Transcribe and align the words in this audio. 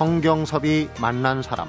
성경섭이 0.00 0.88
만난 0.98 1.42
사람 1.42 1.68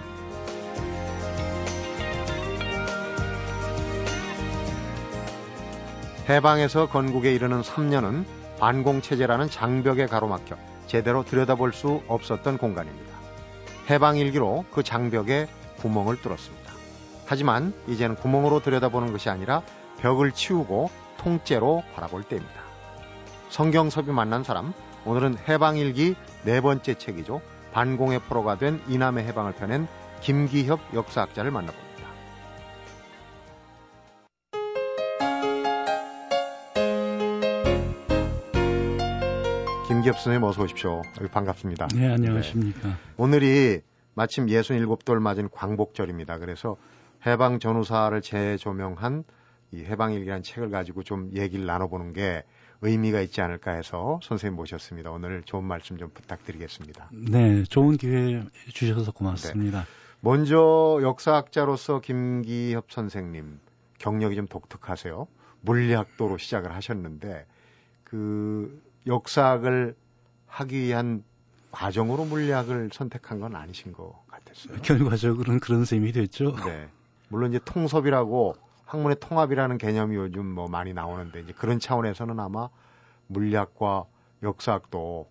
해방에서 6.29 6.88
건국에 6.88 7.33
이르는 7.33 7.61
3년은 7.61 8.23
반공체제라는 8.57 9.50
장벽에 9.50 10.05
가로막혀 10.05 10.55
제대로 10.88 11.25
들여다볼 11.25 11.73
수 11.73 12.04
없었던 12.07 12.57
공간입니다. 12.57 13.18
해방 13.89 14.15
일기로 14.15 14.63
그 14.71 14.82
장벽에 14.82 15.50
구멍을 15.79 16.21
뚫었습니다. 16.21 16.71
하지만 17.25 17.74
이제는 17.89 18.16
구멍으로 18.16 18.61
들여다보는 18.61 19.11
것이 19.11 19.29
아니라 19.29 19.61
벽을 20.00 20.32
치우고 20.32 20.89
통째로 21.18 21.83
바라볼 21.96 22.24
때입니다. 22.24 22.61
성경섭이 23.50 24.13
만난 24.13 24.46
사람, 24.46 24.74
오늘은 25.04 25.38
해방일기 25.50 26.16
네 26.46 26.61
번째 26.61 26.93
책이죠. 26.93 27.41
반공의 27.71 28.20
포로가 28.20 28.57
된 28.57 28.82
이남의 28.88 29.25
해방을 29.25 29.54
펴낸 29.54 29.88
김기협 30.21 30.80
역사학자를 30.93 31.52
만나봅니다. 31.52 31.92
김기엽 39.88 40.16
선생님 40.16 40.44
어서 40.44 40.64
오십시오. 40.64 41.02
반갑습니다. 41.31 41.88
네, 41.95 42.11
안녕하십니까. 42.11 42.88
네. 42.88 42.94
오늘이 43.17 43.81
마침 44.14 44.47
67돌 44.47 45.19
맞은 45.19 45.50
광복절입니다. 45.52 46.39
그래서 46.39 46.78
해방 47.25 47.59
전후사를 47.59 48.22
재조명한 48.22 49.23
이 49.72 49.83
해방일기라는 49.83 50.44
책을 50.44 50.69
가지고 50.69 51.03
좀 51.03 51.31
얘기를 51.35 51.66
나눠보는 51.66 52.13
게 52.13 52.44
의미가 52.81 53.21
있지 53.21 53.41
않을까 53.41 53.71
해서 53.71 54.19
선생님 54.23 54.55
모셨습니다. 54.55 55.11
오늘 55.11 55.43
좋은 55.43 55.63
말씀 55.63 55.97
좀 55.97 56.09
부탁드리겠습니다. 56.09 57.09
네, 57.11 57.63
좋은 57.63 57.97
기회 57.97 58.43
주셔서 58.73 59.11
고맙습니다. 59.11 59.81
네. 59.81 59.85
먼저 60.19 60.99
역사학자로서 61.01 62.01
김기협 62.01 62.91
선생님 62.91 63.59
경력이 63.99 64.35
좀 64.35 64.47
독특하세요. 64.47 65.27
물리학도로 65.61 66.38
시작을 66.38 66.73
하셨는데 66.73 67.45
그 68.03 68.81
역사학을 69.05 69.95
하기 70.47 70.79
위한 70.81 71.23
과정으로 71.71 72.25
물리학을 72.25 72.89
선택한 72.91 73.39
건 73.39 73.55
아니신 73.55 73.93
것 73.93 74.13
같았어요. 74.27 74.81
결과적으로는 74.81 75.59
그런 75.59 75.85
셈이 75.85 76.11
됐죠. 76.11 76.55
네. 76.66 76.89
물론 77.29 77.51
이제 77.51 77.59
통섭이라고 77.63 78.55
학문의 78.92 79.17
통합이라는 79.20 79.78
개념이 79.78 80.16
요즘 80.16 80.45
뭐 80.45 80.67
많이 80.67 80.94
나오는데 80.94 81.42
이제 81.42 81.53
그런 81.53 81.80
차원에서는 81.80 82.39
아마 82.39 82.70
물리학과 83.28 84.06
역사학도 84.44 85.30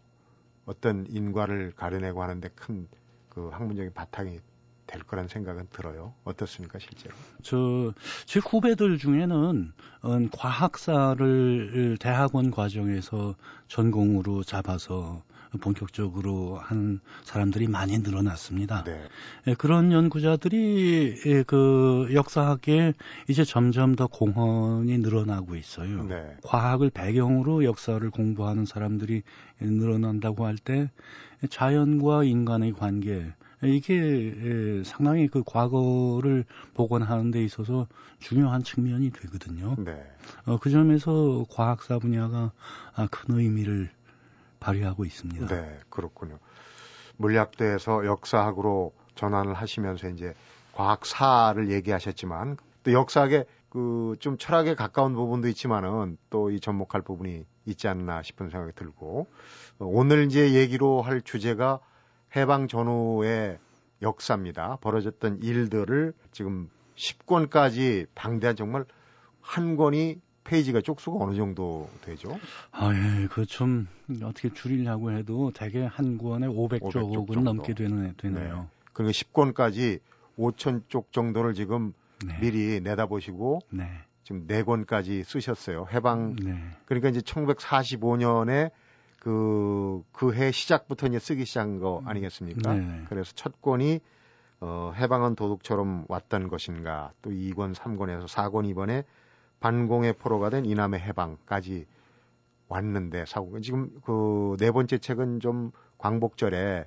어떤 0.67 1.07
인과를 1.09 1.73
가려내고 1.77 2.23
하는데 2.23 2.49
큰 2.51 2.89
그 3.31 3.49
학문적인 3.49 3.95
바탕이 3.95 4.41
될 4.87 5.03
거란 5.05 5.29
생각은 5.29 5.69
들어요. 5.71 6.13
어떻습니까, 6.25 6.79
실제로? 6.81 7.15
저, 7.43 7.95
제 8.27 8.41
후배들 8.41 8.99
중에는 8.99 9.73
어, 10.03 10.19
과학사를 10.33 11.97
대학원 12.01 12.51
과정에서 12.51 13.37
전공으로 13.69 14.43
잡아서 14.43 15.23
본격적으로 15.61 16.57
한 16.57 17.01
사람들이 17.25 17.67
많이 17.67 17.99
늘어났습니다. 17.99 18.85
네. 18.85 19.03
예, 19.49 19.55
그런 19.55 19.91
연구자들이 19.93 21.15
예, 21.27 21.43
그 21.43 22.09
역사학에 22.13 22.93
이제 23.29 23.45
점점 23.45 23.97
더 23.97 24.07
공헌이 24.07 24.99
늘어나고 24.99 25.57
있어요. 25.57 26.05
네. 26.05 26.37
과학을 26.45 26.91
배경으로 26.91 27.65
역사를 27.65 28.09
공부하는 28.11 28.65
사람들이 28.65 29.23
늘어난다고 29.61 30.47
할 30.47 30.57
때 30.63 30.91
자연과 31.49 32.25
인간의 32.25 32.73
관계 32.73 33.33
이게 33.63 33.95
예, 33.95 34.83
상당히 34.85 35.29
그 35.29 35.43
과거를 35.45 36.45
복원하는 36.75 37.31
데 37.31 37.45
있어서 37.45 37.87
중요한 38.19 38.63
측면이 38.63 39.11
되거든요. 39.11 39.77
네. 39.79 40.03
어, 40.47 40.59
그 40.59 40.71
점에서 40.71 41.45
과학사 41.51 41.99
분야가 41.99 42.53
아, 42.95 43.07
큰 43.11 43.39
의미를 43.39 43.91
발휘하고 44.61 45.05
있습니다. 45.05 45.47
네, 45.47 45.79
그렇군요. 45.89 46.39
물리학대에서 47.17 48.07
역사학으로 48.07 48.93
전환을 49.15 49.55
하시면서 49.55 50.09
이제 50.09 50.35
과학사를 50.75 51.71
얘기하셨지만 51.71 52.57
또 52.85 52.93
역사학에 52.93 53.45
그 53.71 54.17
좀 54.19 54.37
철학에 54.37 54.75
가까운 54.75 55.15
부분도 55.15 55.49
있지만은 55.49 56.19
또 56.31 56.51
이 56.51 56.59
접목할 56.61 57.03
부분이 57.03 57.45
있지 57.67 57.89
않나 57.89 58.23
싶은 58.23 58.51
생각이 58.51 58.73
들고 58.75 59.29
오늘 59.79 60.25
이제 60.27 60.55
얘기로 60.55 61.03
할 61.03 61.23
주제가 61.23 61.79
해방 62.35 62.67
전후의 62.69 63.59
역사입니다. 64.03 64.79
벌어졌던 64.81 65.43
일들을 65.43 66.15
지금 66.33 66.69
10권까지 66.97 68.07
방대한 68.15 68.57
정말 68.57 68.85
한 69.41 69.77
권이 69.77 70.21
페이지가 70.45 70.81
쪽수가 70.81 71.23
어느 71.25 71.37
정도 71.37 71.89
되죠? 72.03 72.39
아, 72.73 72.91
예. 72.95 73.27
그좀 73.29 73.87
어떻게 74.23 74.53
줄이려고 74.53 75.13
해도 75.13 75.53
대개 75.55 75.85
한 75.85 76.19
권에 76.19 76.47
500쪽은 76.47 77.27
500쪽 77.27 77.43
넘게 77.43 77.75
되는, 77.75 78.15
되네요. 78.17 78.57
네. 78.57 78.63
그리고 78.93 79.11
10권까지 79.13 80.01
5천 80.39 80.83
쪽 80.89 81.13
정도를 81.13 81.55
지금 81.55 81.93
네. 82.27 82.39
미리 82.41 82.81
내다보시고 82.81 83.61
네. 83.71 83.85
지금 84.25 84.47
4권까지 84.47 85.25
쓰셨어요. 85.25 85.87
해방 85.93 86.37
네. 86.37 86.59
그러니까 86.87 87.09
이제 87.09 87.21
1945년에 87.21 88.71
그, 89.19 90.03
그 90.13 90.33
해 90.33 90.51
시작부터 90.51 91.07
이제 91.07 91.19
쓰기 91.19 91.45
시작한 91.45 91.79
거 91.79 92.03
아니겠습니까? 92.07 92.75
네. 92.75 93.05
그래서 93.09 93.33
첫 93.35 93.61
권이 93.61 94.01
어, 94.61 94.93
해방은 94.95 95.37
도둑처럼 95.37 96.05
왔던 96.09 96.49
것인가, 96.49 97.13
또 97.23 97.31
2권, 97.31 97.75
3권에서 97.75 98.27
4권 98.29 98.69
이번에 98.69 99.05
반공의 99.61 100.15
포로가 100.15 100.51
된 100.51 100.65
이남의 100.65 101.01
해방까지 101.01 101.87
왔는데 102.69 103.27
사고 103.27 103.61
지금 103.61 104.01
그 104.03 104.57
네 104.59 104.71
번째 104.73 104.99
책은 104.99 105.41
좀 105.41 105.71
광복절에 105.99 106.87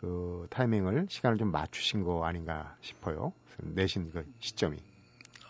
그 0.00 0.46
타이밍을 0.50 1.06
시간을 1.08 1.38
좀 1.38 1.50
맞추신 1.50 2.04
거 2.04 2.24
아닌가 2.24 2.76
싶어요. 2.80 3.32
내신 3.58 4.10
그 4.10 4.24
시점이. 4.38 4.78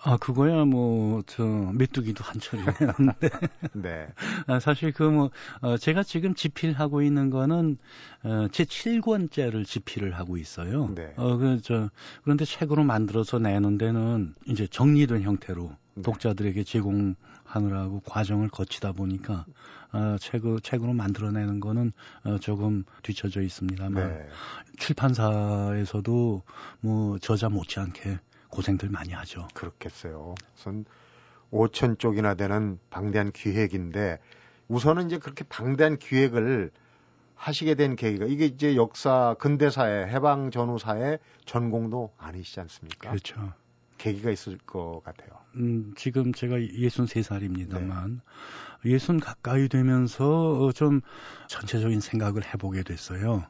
아, 0.02 0.16
그거야 0.16 0.64
뭐, 0.64 1.22
저, 1.26 1.44
메뚜기도 1.44 2.24
한철이었는데. 2.24 3.28
네. 3.74 4.08
아, 4.46 4.58
사실 4.58 4.92
그 4.92 5.02
뭐, 5.02 5.30
어, 5.60 5.76
제가 5.76 6.02
지금 6.02 6.34
집필하고 6.34 7.02
있는 7.02 7.28
거는, 7.28 7.76
어, 8.22 8.46
제 8.50 8.64
7권째를 8.64 9.66
집필을 9.66 10.16
하고 10.18 10.38
있어요. 10.38 10.88
네. 10.94 11.12
어, 11.16 11.36
그, 11.36 11.60
저, 11.62 11.90
그런데 12.22 12.46
책으로 12.46 12.82
만들어서 12.82 13.38
내는 13.38 13.76
데는 13.76 14.34
이제 14.46 14.66
정리된 14.66 15.22
형태로 15.22 15.70
네. 15.94 16.02
독자들에게 16.02 16.64
제공하느라고 16.64 18.00
과정을 18.06 18.48
거치다 18.48 18.92
보니까, 18.92 19.44
어, 19.92 20.16
책을, 20.18 20.60
책으로 20.62 20.94
만들어내는 20.94 21.60
거는, 21.60 21.92
어, 22.24 22.38
조금 22.38 22.84
뒤쳐져 23.02 23.42
있습니다만, 23.42 24.08
네. 24.08 24.28
출판사에서도 24.78 26.42
뭐, 26.80 27.18
저자 27.18 27.50
못지않게 27.50 28.18
고생들 28.50 28.88
많이 28.90 29.12
하죠. 29.12 29.48
그렇겠어요. 29.54 30.34
우선 30.56 30.84
5천 31.52 31.98
쪽이나 31.98 32.34
되는 32.34 32.78
방대한 32.90 33.32
기획인데 33.32 34.18
우선은 34.68 35.06
이제 35.06 35.18
그렇게 35.18 35.44
방대한 35.44 35.96
기획을 35.96 36.70
하시게 37.34 37.74
된 37.74 37.96
계기가 37.96 38.26
이게 38.26 38.44
이제 38.44 38.76
역사 38.76 39.34
근대사의 39.38 40.08
해방 40.08 40.50
전후사의 40.50 41.18
전공도 41.46 42.12
아니시지 42.18 42.60
않습니까? 42.60 43.10
그렇죠. 43.10 43.52
계기가 43.98 44.30
있을 44.30 44.58
것 44.58 45.02
같아요. 45.04 45.30
음, 45.56 45.92
지금 45.96 46.32
제가 46.32 46.56
63살입니다만 46.56 48.20
네. 48.84 48.90
60 48.90 49.20
가까이 49.20 49.68
되면서 49.68 50.72
좀 50.74 51.00
전체적인 51.48 52.00
생각을 52.00 52.42
해보게 52.44 52.82
됐어요. 52.82 53.44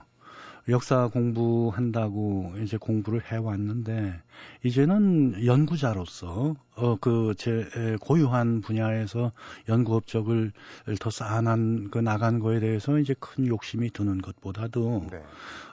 역사 0.69 1.09
공부한다고 1.09 2.55
이제 2.63 2.77
공부를 2.77 3.23
해왔는데 3.25 4.21
이제는 4.63 5.45
연구자로서 5.47 6.55
어 6.77 6.97
그 6.97 7.35
제 7.37 7.97
고유한 8.01 8.61
분야에서 8.61 9.33
연구 9.69 9.97
업적을 9.97 10.53
더 11.01 11.11
쌓아난 11.11 11.89
그 11.91 11.99
나간 11.99 12.39
거에 12.39 12.61
대해서 12.61 12.99
이제 12.99 13.15
큰 13.19 13.47
욕심이 13.47 13.91
드는 13.91 14.21
것보다도 14.23 15.07
네. 15.11 15.23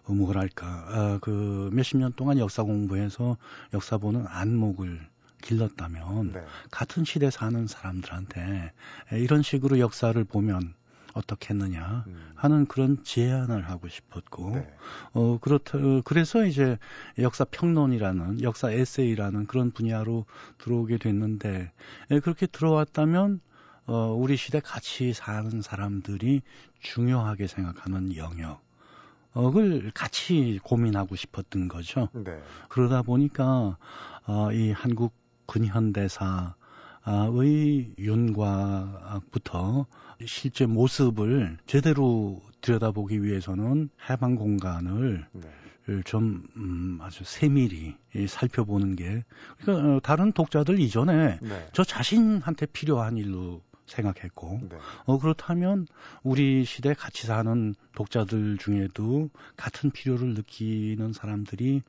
어, 0.06 0.14
뭐랄까 0.14 0.66
어, 0.90 1.18
그 1.22 1.70
몇십 1.74 1.98
년 1.98 2.14
동안 2.16 2.38
역사 2.40 2.64
공부해서 2.64 3.38
역사 3.74 3.98
보는 3.98 4.26
안목을 4.28 5.00
길렀다면 5.44 6.34
네. 6.34 6.42
같은 6.72 7.06
시대 7.06 7.30
사는 7.30 7.68
사람들한테 7.68 8.72
이런 9.14 9.44
식으로 9.44 9.80
역사를 9.80 10.22
보면 10.24 10.74
어떻겠느냐 11.18 12.06
음. 12.08 12.32
하는 12.36 12.66
그런 12.66 13.04
제안을 13.04 13.70
하고 13.70 13.88
싶었고 13.88 14.52
네. 14.52 14.74
어 15.14 15.38
그렇다 15.40 15.80
그래서 16.06 16.46
이제 16.46 16.78
역사 17.20 17.44
평론이라는 17.46 18.42
역사 18.42 18.72
에세이라는 18.72 19.48
그런 19.48 19.72
분야로 19.72 20.26
들어오게 20.60 20.98
됐는데 20.98 21.72
예, 22.12 22.20
그렇게 22.20 22.46
들어왔다면 22.46 23.42
어 23.86 24.14
우리 24.14 24.38
시대 24.38 24.60
같이 24.60 25.14
사는 25.14 25.62
사람들이 25.62 26.42
중요하게 26.80 27.48
생각하는 27.48 28.16
영역 28.16 28.66
을 29.38 29.92
같이 29.94 30.60
고민하고 30.64 31.16
싶었던 31.16 31.68
거죠. 31.68 32.10
네. 32.14 32.42
그러다 32.70 33.04
보니까 33.04 33.78
어, 34.26 34.52
이 34.52 34.72
한국 34.72 35.14
근현대사 35.46 36.56
의 37.10 37.94
윤곽부터 37.98 39.86
실제 40.26 40.66
모습을 40.66 41.58
제대로 41.66 42.42
들여다보기 42.60 43.24
위해서는 43.24 43.90
해방 44.10 44.36
공간을 44.36 45.26
네. 45.32 46.02
좀 46.04 46.46
음, 46.58 47.00
아주 47.02 47.24
세밀히 47.24 47.96
살펴보는 48.28 48.98
게 48.98 49.24
그러니까 49.58 49.88
어, 49.88 50.00
다른 50.02 50.34
독자들 50.34 50.82
이전에 50.82 51.40
네. 51.42 51.70
저 51.72 51.86
자신한테 51.86 52.66
필요한 52.66 53.16
일로 53.16 53.62
생각했고 53.86 54.60
네. 54.70 54.78
어 55.06 55.18
그렇다면 55.18 55.88
우리 56.24 56.66
시대 56.66 56.94
같이 56.94 57.26
사는 57.26 57.74
독자들 57.96 58.58
중에도 58.58 59.30
같은 59.56 59.92
필요를 59.92 60.34
느끼는 60.34 61.14
사람들이 61.14 61.84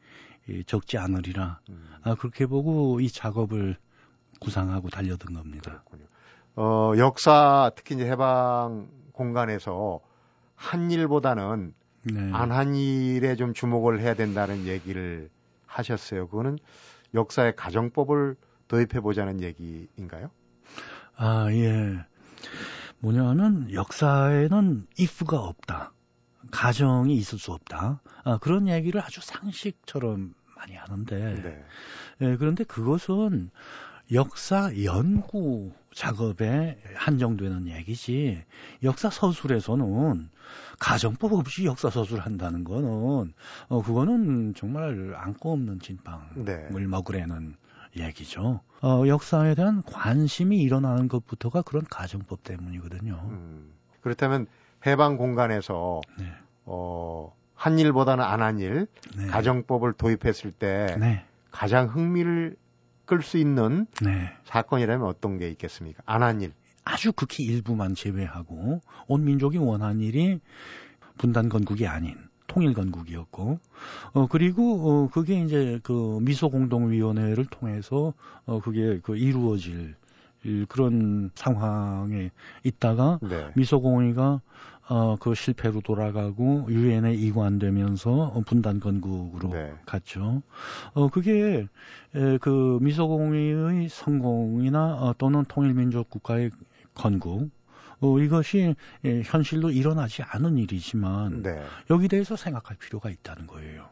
적지 0.66 0.96
않으리라 0.96 1.58
음. 1.70 1.88
아, 2.02 2.14
그렇게 2.14 2.46
보고 2.46 3.00
이 3.00 3.08
작업을 3.08 3.76
구상하고 4.40 4.88
달려든 4.88 5.34
겁니다. 5.34 5.70
그렇군요. 5.70 6.04
어, 6.56 6.92
역사 6.98 7.70
특히 7.76 7.94
이제 7.94 8.06
해방 8.06 8.88
공간에서 9.12 10.00
한 10.54 10.90
일보다는 10.90 11.74
네. 12.02 12.30
안한 12.32 12.74
일에 12.74 13.36
좀 13.36 13.54
주목을 13.54 14.00
해야 14.00 14.14
된다는 14.14 14.66
얘기를 14.66 15.30
하셨어요. 15.66 16.28
그거는 16.28 16.58
역사의 17.14 17.56
가정법을 17.56 18.36
도입해 18.68 19.00
보자는 19.00 19.42
얘기인가요? 19.42 20.30
아, 21.16 21.48
예. 21.52 21.98
뭐냐면 23.00 23.72
역사에는 23.72 24.86
if가 24.98 25.38
없다. 25.38 25.92
가정이 26.50 27.14
있을 27.14 27.38
수 27.38 27.52
없다. 27.52 28.00
아, 28.24 28.38
그런 28.38 28.68
얘기를 28.68 29.00
아주 29.00 29.20
상식처럼 29.20 30.34
많이 30.56 30.74
하는데. 30.74 31.16
네. 31.42 31.64
예, 32.20 32.36
그런데 32.36 32.64
그것은 32.64 33.50
역사 34.12 34.70
연구 34.84 35.72
작업에 35.92 36.78
한정되는 36.94 37.68
얘기지. 37.68 38.42
역사 38.82 39.10
서술에서는 39.10 40.30
가정법 40.78 41.34
없이 41.34 41.64
역사 41.64 41.90
서술 41.90 42.20
한다는 42.20 42.64
거는 42.64 43.34
어 43.68 43.82
그거는 43.82 44.54
정말 44.54 45.14
안고 45.16 45.52
없는 45.52 45.80
진빵을 45.80 46.44
네. 46.44 46.68
먹으려는 46.70 47.56
얘기죠. 47.96 48.60
어, 48.80 49.04
역사에 49.06 49.54
대한 49.54 49.82
관심이 49.82 50.58
일어나는 50.58 51.08
것부터가 51.08 51.62
그런 51.62 51.84
가정법 51.90 52.44
때문이거든요. 52.44 53.20
음, 53.30 53.72
그렇다면 54.00 54.46
해방 54.86 55.16
공간에서 55.16 56.00
네. 56.18 56.26
어, 56.64 57.34
한 57.54 57.78
일보다는 57.78 58.22
안한 58.22 58.60
일, 58.60 58.86
네. 59.16 59.26
가정법을 59.26 59.94
도입했을 59.94 60.52
때 60.52 60.96
네. 61.00 61.24
가장 61.50 61.88
흥미를 61.88 62.56
끌수 63.08 63.38
있는 63.38 63.86
네. 64.02 64.30
사건이라면 64.44 65.06
어떤 65.06 65.38
게 65.38 65.48
있겠습니까? 65.50 66.02
안 66.06 66.22
한 66.22 66.42
일. 66.42 66.52
아주 66.84 67.12
극히 67.12 67.44
일부만 67.44 67.94
제외하고 67.96 68.80
온 69.08 69.24
민족이 69.24 69.58
원한 69.58 70.00
일이 70.00 70.40
분단 71.18 71.48
건국이 71.50 71.86
아닌 71.86 72.16
통일 72.46 72.72
건국이었고 72.74 73.58
어 74.14 74.26
그리고 74.28 74.90
어 74.90 75.10
그게 75.12 75.42
이제 75.42 75.80
그 75.82 76.18
미소 76.22 76.48
공동 76.48 76.90
위원회를 76.90 77.46
통해서 77.46 78.14
어 78.46 78.60
그게 78.60 79.00
그 79.02 79.16
이루어질 79.18 79.96
그런 80.68 81.30
상황에 81.34 82.30
있다가 82.64 83.18
네. 83.22 83.50
미소공의가 83.54 84.40
어, 84.88 85.16
그 85.16 85.34
실패로 85.34 85.82
돌아가고 85.82 86.66
유엔에 86.68 87.14
이관되면서 87.14 88.42
분단 88.46 88.80
건국으로 88.80 89.50
네. 89.50 89.72
갔죠. 89.84 90.42
어, 90.94 91.08
그게 91.08 91.66
에, 92.14 92.38
그 92.38 92.78
미소공의의 92.80 93.88
성공이나 93.90 94.94
어, 94.94 95.14
또는 95.18 95.44
통일민족 95.46 96.08
국가의 96.08 96.50
건국 96.94 97.50
어, 98.00 98.18
이것이 98.18 98.74
예, 99.04 99.22
현실로 99.22 99.70
일어나지 99.70 100.22
않은 100.22 100.56
일이지만 100.56 101.42
네. 101.42 101.62
여기 101.90 102.08
대해서 102.08 102.36
생각할 102.36 102.76
필요가 102.78 103.10
있다는 103.10 103.46
거예요. 103.46 103.88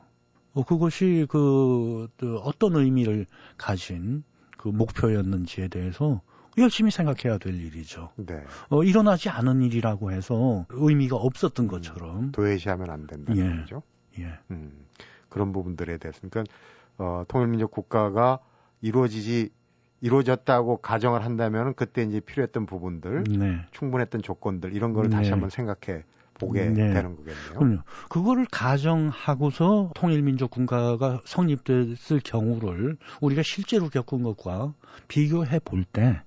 어, 0.54 0.64
그것이 0.64 1.26
그, 1.28 2.08
그 2.16 2.38
어떤 2.38 2.76
의미를 2.76 3.26
가진 3.58 4.24
그 4.56 4.68
목표였는지에 4.68 5.68
대해서 5.68 6.22
열심히 6.58 6.90
생각해야 6.90 7.38
될 7.38 7.54
일이죠. 7.54 8.10
네. 8.16 8.42
어, 8.70 8.82
일어나지 8.82 9.28
않은 9.28 9.62
일이라고 9.62 10.12
해서 10.12 10.66
의미가 10.70 11.16
없었던 11.16 11.68
것처럼 11.68 12.32
도외시하면 12.32 12.90
안 12.90 13.06
된다는 13.06 13.38
예. 13.38 13.60
거죠. 13.60 13.82
예. 14.18 14.38
음, 14.50 14.86
그런 15.28 15.52
부분들에 15.52 15.98
대해서 15.98 16.20
그러니까 16.28 16.52
어, 16.98 17.24
통일민족 17.28 17.70
국가가 17.70 18.38
이루어지지 18.80 19.50
이루어졌다고 20.00 20.78
가정을 20.78 21.24
한다면 21.24 21.74
그때 21.74 22.02
이제 22.02 22.20
필요했던 22.20 22.66
부분들, 22.66 23.24
네. 23.24 23.60
충분했던 23.72 24.22
조건들 24.22 24.74
이런 24.74 24.92
거를 24.92 25.10
네. 25.10 25.16
다시 25.16 25.30
한번 25.30 25.50
생각해 25.50 26.04
보게 26.34 26.66
네. 26.66 26.92
되는 26.92 27.16
거겠네요. 27.16 27.58
그럼요. 27.58 27.78
그거를 28.08 28.46
가정하고서 28.50 29.92
통일민족 29.94 30.50
군가가 30.50 31.22
성립됐을 31.24 32.20
경우를 32.22 32.98
우리가 33.20 33.42
실제로 33.42 33.88
겪은 33.88 34.22
것과 34.22 34.74
비교해 35.08 35.58
볼 35.64 35.84
때, 35.84 36.22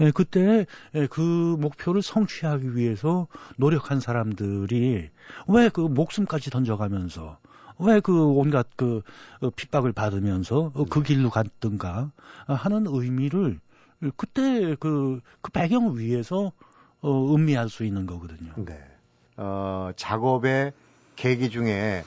예, 0.00 0.10
그때 0.12 0.66
예, 0.94 1.06
그 1.06 1.20
목표를 1.58 2.02
성취하기 2.02 2.76
위해서 2.76 3.26
노력한 3.56 4.00
사람들이 4.00 5.10
왜 5.48 5.68
그 5.70 5.80
목숨까지 5.80 6.50
던져가면서 6.50 7.38
왜 7.80 8.00
그 8.00 8.26
온갖 8.26 8.66
그 8.76 9.02
어, 9.40 9.50
핍박을 9.50 9.92
받으면서 9.92 10.72
어, 10.74 10.84
그 10.88 11.00
네. 11.00 11.14
길로 11.14 11.30
갔던가 11.30 12.10
하는 12.46 12.86
의미를 12.86 13.60
그때 14.16 14.76
그, 14.78 15.20
그 15.40 15.50
배경을 15.50 15.98
위해서 15.98 16.52
어, 17.00 17.34
음미할 17.34 17.68
수 17.68 17.84
있는 17.84 18.06
거거든요. 18.06 18.52
네. 18.56 18.80
어, 19.36 19.90
작업의 19.96 20.72
계기 21.16 21.50
중에 21.50 22.04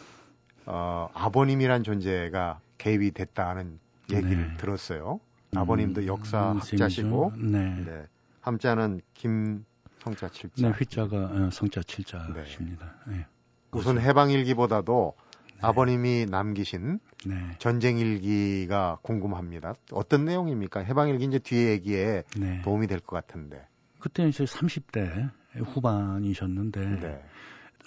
어, 0.65 1.09
아버님이란 1.13 1.83
존재가 1.83 2.59
개입이 2.77 3.11
됐다는 3.11 3.79
얘기를 4.11 4.47
네. 4.49 4.57
들었어요. 4.57 5.19
아버님도 5.55 6.01
음, 6.01 6.07
역사 6.07 6.55
학자시고, 6.55 7.33
네. 7.37 7.75
네. 7.85 8.05
함자는 8.41 9.01
김성자 9.13 10.29
칠자. 10.31 10.67
네, 10.67 10.69
휘자가 10.69 11.49
성자 11.51 11.83
칠자십니다. 11.83 12.95
네. 13.07 13.25
우선 13.71 13.99
해방일기보다도 13.99 15.13
네. 15.47 15.57
아버님이 15.61 16.25
남기신 16.29 16.99
네. 17.27 17.35
전쟁 17.59 17.97
일기가 17.99 18.97
궁금합니다. 19.03 19.75
어떤 19.91 20.25
내용입니까? 20.25 20.79
해방 20.81 21.09
일기 21.09 21.25
이제 21.25 21.37
뒤에 21.39 21.69
얘기에 21.71 22.23
네. 22.37 22.61
도움이 22.63 22.87
될 22.87 22.99
것 22.99 23.15
같은데. 23.15 23.67
그때 23.99 24.27
이제 24.27 24.43
30대 24.45 25.29
후반이셨는데 25.63 26.79
네. 27.01 27.23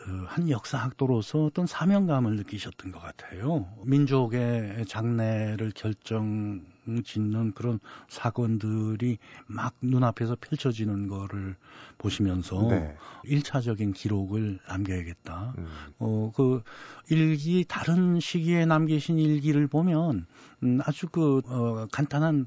그한 0.05 0.51
역사학도로서 0.51 1.47
어떤 1.47 1.67
사명감을 1.67 2.37
느끼셨던 2.37 2.93
것 2.93 3.01
같아요. 3.01 3.67
민족의 3.85 4.85
장래를 4.87 5.73
결정 5.75 6.63
짓는 7.05 7.53
그런 7.53 7.81
사건들이 8.09 9.19
막 9.47 9.75
눈앞에서 9.81 10.37
펼쳐지는 10.41 11.09
거를 11.09 11.57
보시면서 11.99 12.69
네. 12.69 12.97
1차적인 13.25 13.95
기록을 13.95 14.59
남겨야겠다. 14.69 15.55
음. 15.59 15.67
어, 15.99 16.33
그 16.35 16.63
일기 17.11 17.65
다른 17.67 18.21
시기에 18.21 18.67
남기신 18.67 19.19
일기를 19.19 19.67
보면 19.67 20.27
음, 20.63 20.81
아주 20.85 21.09
그 21.09 21.41
어, 21.47 21.87
간단한 21.93 22.47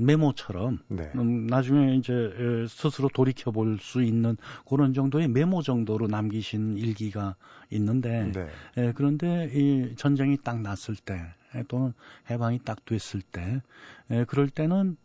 메모처럼 0.00 0.78
네. 0.88 1.10
음, 1.14 1.46
나중에 1.46 1.94
이제 1.96 2.66
스스로 2.68 3.08
돌이켜 3.08 3.50
볼 3.50 3.78
수 3.80 4.02
있는 4.02 4.36
그런 4.68 4.94
정도의 4.94 5.28
메모 5.28 5.62
정도로 5.62 6.06
남기신 6.06 6.78
일기가 6.78 7.36
있는데 7.70 8.32
네. 8.32 8.48
에, 8.76 8.92
그런데 8.92 9.50
이 9.52 9.94
전쟁이 9.96 10.36
딱 10.42 10.60
났을 10.60 10.96
때 10.96 11.20
또는 11.68 11.92
해방이 12.30 12.60
딱 12.64 12.84
됐을 12.84 13.22
때 13.22 13.62
에, 14.10 14.24
그럴 14.24 14.48
때는 14.48 14.96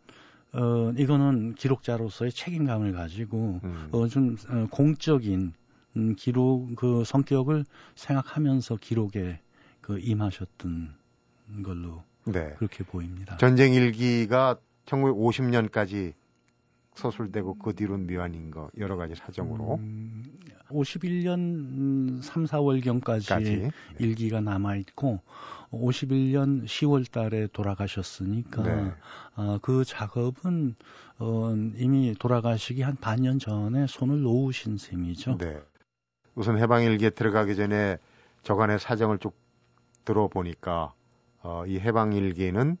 어, 0.52 0.92
이거는 0.96 1.54
기록자로서의 1.54 2.32
책임감을 2.32 2.92
가지고 2.92 3.60
음. 3.62 3.88
어, 3.92 4.08
좀 4.08 4.36
어, 4.48 4.66
공적인 4.70 5.52
음, 5.96 6.14
기록 6.16 6.74
그 6.76 7.04
성격을 7.04 7.64
생각하면서 7.94 8.76
기록에 8.76 9.40
그 9.80 9.98
임하셨던 9.98 10.94
걸로 11.62 12.04
네. 12.24 12.54
그렇게 12.58 12.84
보입니다. 12.84 13.36
전쟁 13.38 13.74
일기가 13.74 14.58
1950년까지 14.86 16.14
서술되고 16.94 17.54
그 17.58 17.74
뒤로는 17.74 18.06
미완인 18.06 18.50
거 18.50 18.70
여러 18.78 18.96
가지 18.96 19.14
사정으로 19.14 19.76
음, 19.76 20.22
51년 20.68 22.22
3, 22.22 22.44
4월경까지 22.44 23.42
네. 23.42 23.70
일기가 23.98 24.40
남아 24.40 24.76
있고 24.76 25.20
51년 25.70 26.64
10월 26.64 27.10
달에 27.10 27.46
돌아가셨으니까 27.52 28.62
네. 28.62 28.92
어, 29.36 29.58
그 29.62 29.84
작업은 29.84 30.74
어, 31.18 31.54
이미 31.76 32.14
돌아가시기 32.18 32.82
한 32.82 32.96
반년 32.96 33.38
전에 33.38 33.86
손을 33.86 34.22
놓으신 34.22 34.78
셈이죠. 34.78 35.38
네. 35.38 35.60
우선 36.34 36.58
해방일기에 36.58 37.10
들어가기 37.10 37.56
전에 37.56 37.98
저간의 38.42 38.78
사정을 38.78 39.18
쭉 39.18 39.36
들어보니까 40.04 40.92
어, 41.42 41.64
이 41.66 41.78
해방일기는 41.78 42.76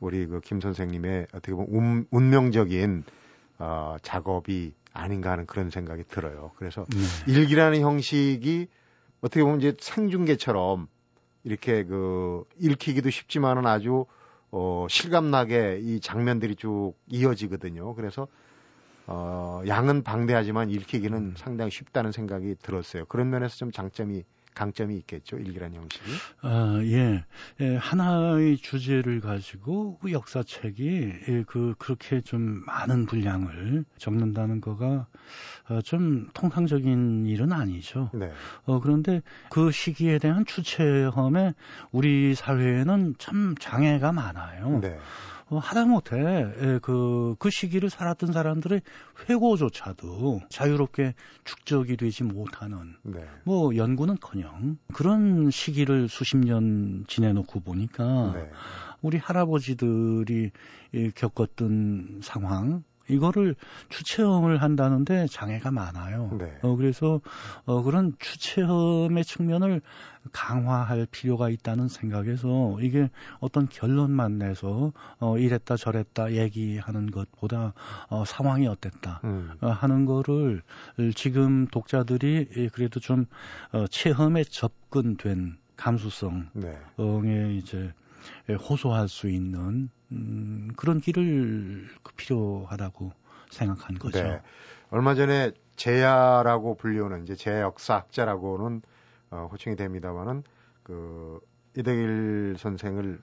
우리 0.00 0.26
그 0.26 0.40
김 0.40 0.60
선생님의 0.60 1.28
어떻게 1.32 1.52
보면 1.52 1.66
운, 1.70 2.06
운명적인 2.10 3.04
어, 3.58 3.96
작업이 4.02 4.72
아닌가 4.92 5.32
하는 5.32 5.46
그런 5.46 5.70
생각이 5.70 6.04
들어요. 6.08 6.52
그래서 6.56 6.84
네. 6.88 7.32
일기라는 7.32 7.80
형식이 7.80 8.68
어떻게 9.20 9.42
보면 9.42 9.58
이제 9.60 9.74
생중계처럼 9.78 10.88
이렇게 11.44 11.84
그 11.84 12.44
읽히기도 12.58 13.10
쉽지만은 13.10 13.66
아주 13.66 14.06
어, 14.50 14.86
실감나게 14.88 15.80
이 15.82 16.00
장면들이 16.00 16.56
쭉 16.56 16.94
이어지거든요. 17.08 17.94
그래서 17.94 18.26
어, 19.06 19.62
양은 19.66 20.02
방대하지만 20.02 20.70
읽히기는 20.70 21.18
음. 21.18 21.34
상당히 21.36 21.70
쉽다는 21.70 22.12
생각이 22.12 22.56
들었어요. 22.60 23.04
그런 23.06 23.30
면에서 23.30 23.56
좀 23.56 23.70
장점이 23.70 24.24
강점이 24.56 24.96
있겠죠. 24.96 25.36
일기란 25.36 25.74
형식이. 25.74 26.10
아, 26.40 26.80
예. 26.82 27.24
예. 27.60 27.76
하나의 27.76 28.56
주제를 28.56 29.20
가지고 29.20 29.98
그 29.98 30.10
역사책이 30.10 31.12
예, 31.28 31.44
그 31.46 31.74
그렇게 31.78 32.22
좀 32.22 32.64
많은 32.64 33.04
분량을 33.06 33.84
적는다는 33.98 34.62
거가 34.62 35.06
어, 35.68 35.80
좀 35.82 36.28
통상적인 36.32 37.26
일은 37.26 37.52
아니죠. 37.52 38.10
네. 38.14 38.32
어, 38.64 38.80
그런데 38.80 39.20
그 39.50 39.70
시기에 39.70 40.18
대한 40.18 40.46
주체험에 40.46 41.52
우리 41.92 42.34
사회에는 42.34 43.16
참 43.18 43.54
장애가 43.60 44.12
많아요. 44.12 44.80
네. 44.80 44.98
어, 45.48 45.58
하다못해 45.58 46.16
예, 46.18 46.78
그, 46.82 47.36
그 47.38 47.50
시기를 47.50 47.88
살았던 47.88 48.32
사람들의 48.32 48.80
회고조차도 49.28 50.40
자유롭게 50.48 51.14
축적이 51.44 51.96
되지 51.96 52.24
못하는 52.24 52.96
네. 53.02 53.24
뭐 53.44 53.76
연구는커녕 53.76 54.78
그런 54.92 55.50
시기를 55.50 56.08
수십 56.08 56.36
년 56.36 57.04
지내놓고 57.06 57.60
보니까 57.60 58.32
네. 58.34 58.50
우리 59.02 59.18
할아버지들이 59.18 60.50
겪었던 61.14 62.20
상황 62.22 62.82
이거를 63.08 63.54
추체험을 63.88 64.62
한다는데 64.62 65.26
장애가 65.28 65.70
많아요. 65.70 66.30
네. 66.38 66.58
어, 66.62 66.76
그래서 66.76 67.20
어, 67.64 67.82
그런 67.82 68.14
추체험의 68.18 69.24
측면을 69.24 69.80
강화할 70.32 71.06
필요가 71.10 71.50
있다는 71.50 71.88
생각에서 71.88 72.78
이게 72.80 73.10
어떤 73.40 73.68
결론만 73.68 74.38
내서 74.38 74.92
어, 75.20 75.38
이랬다 75.38 75.76
저랬다 75.76 76.32
얘기하는 76.32 77.10
것보다 77.10 77.72
어, 78.08 78.24
상황이 78.24 78.66
어땠다 78.66 79.20
음. 79.24 79.52
어, 79.60 79.68
하는 79.68 80.04
거를 80.04 80.62
지금 81.14 81.66
독자들이 81.68 82.70
그래도 82.72 83.00
좀 83.00 83.26
어, 83.72 83.86
체험에 83.86 84.44
접근된 84.44 85.58
감수성에 85.76 86.44
네. 86.54 87.54
이제 87.56 87.92
호소할 88.48 89.08
수 89.08 89.28
있는 89.28 89.90
음, 90.12 90.70
그런 90.76 91.00
길을 91.00 91.88
그 92.02 92.12
필요하다고 92.14 93.12
생각한 93.50 93.98
거죠. 93.98 94.22
네. 94.22 94.40
얼마 94.90 95.14
전에 95.14 95.52
제야라고 95.76 96.76
불리우는 96.76 97.24
이제 97.24 97.34
제야 97.34 97.62
역사학자라고는 97.62 98.82
어, 99.30 99.48
호칭이 99.50 99.76
됩니다만은 99.76 100.42
그 100.82 101.40
이대길 101.76 102.56
선생을 102.58 103.20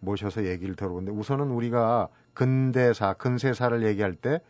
모셔서 0.00 0.46
얘기를 0.46 0.74
들어보는데 0.76 1.10
우선은 1.12 1.50
우리가 1.50 2.08
근대사, 2.34 3.14
근세사를 3.14 3.82
얘기할 3.84 4.14
때 4.14 4.40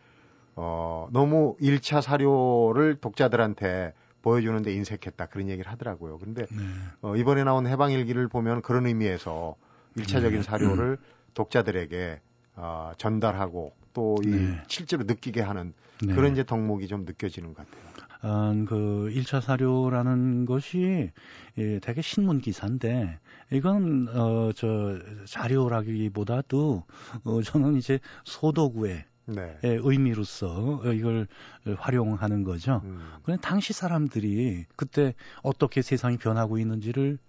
어, 0.55 1.07
너무 1.11 1.55
1차 1.61 2.01
사료를 2.01 2.95
독자들한테 2.95 3.93
보여주는데 4.21 4.73
인색했다 4.73 5.27
그런 5.27 5.49
얘기를 5.49 5.71
하더라고요. 5.71 6.19
근데 6.19 6.45
네. 6.51 6.57
어, 7.01 7.15
이번에 7.15 7.43
나온 7.43 7.65
해방일기를 7.65 8.27
보면 8.27 8.61
그런 8.61 8.85
의미에서 8.85 9.55
1차적인 9.97 10.31
네. 10.31 10.41
사료를 10.43 10.97
음. 10.99 11.18
독자들에게 11.33 12.21
어, 12.55 12.91
전달하고 12.97 13.73
또이 13.93 14.25
네. 14.25 14.61
실제로 14.67 15.03
느끼게 15.03 15.41
하는 15.41 15.73
네. 16.05 16.13
그런 16.13 16.31
이제 16.33 16.43
덕목이 16.43 16.87
좀 16.87 17.05
느껴지는 17.05 17.53
것 17.53 17.65
같아요. 17.65 17.89
아, 18.21 18.53
그 18.67 19.09
1차 19.13 19.39
사료라는 19.41 20.45
것이 20.45 21.11
예, 21.57 21.79
되게 21.79 22.01
신문 22.01 22.41
기사인데 22.41 23.19
이건 23.51 24.09
어 24.13 24.51
저 24.55 24.99
자료라기보다도 25.25 26.83
어 27.23 27.41
저는 27.41 27.77
이제 27.77 27.99
소도구의 28.25 29.05
네. 29.27 29.57
의미로서 29.63 30.81
이걸 30.93 31.27
활용하는 31.77 32.43
거죠. 32.43 32.81
음. 32.83 32.99
그런데 33.23 33.41
당시 33.41 33.73
사람들이 33.73 34.65
그때 34.75 35.13
어떻게 35.43 35.81
세상이 35.81 36.17
변하고 36.17 36.57
있는지를 36.57 37.19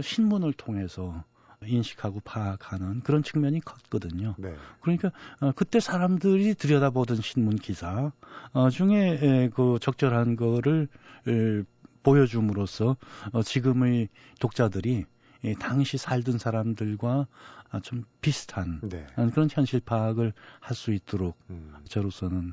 신문을 0.00 0.54
통해서 0.54 1.24
인식하고 1.66 2.20
파악하는 2.20 3.00
그런 3.00 3.22
측면이 3.22 3.60
컸거든요. 3.60 4.34
네. 4.38 4.54
그러니까 4.80 5.10
어, 5.40 5.52
그때 5.54 5.80
사람들이 5.80 6.54
들여다보던 6.54 7.20
신문 7.20 7.56
기사 7.56 8.12
어, 8.52 8.70
중에 8.70 9.18
에, 9.22 9.48
그 9.50 9.78
적절한 9.80 10.36
거를 10.36 10.88
에, 11.28 11.62
보여줌으로써 12.02 12.96
어, 13.32 13.42
지금의 13.42 14.08
독자들이 14.40 15.04
예, 15.44 15.54
당시 15.54 15.98
살던 15.98 16.38
사람들과 16.38 17.26
아, 17.70 17.80
좀 17.80 18.04
비슷한 18.20 18.80
네. 18.82 19.06
그런 19.32 19.48
현실 19.50 19.80
파악을 19.80 20.32
할 20.60 20.76
수 20.76 20.92
있도록 20.92 21.36
음. 21.50 21.74
저로서는 21.84 22.52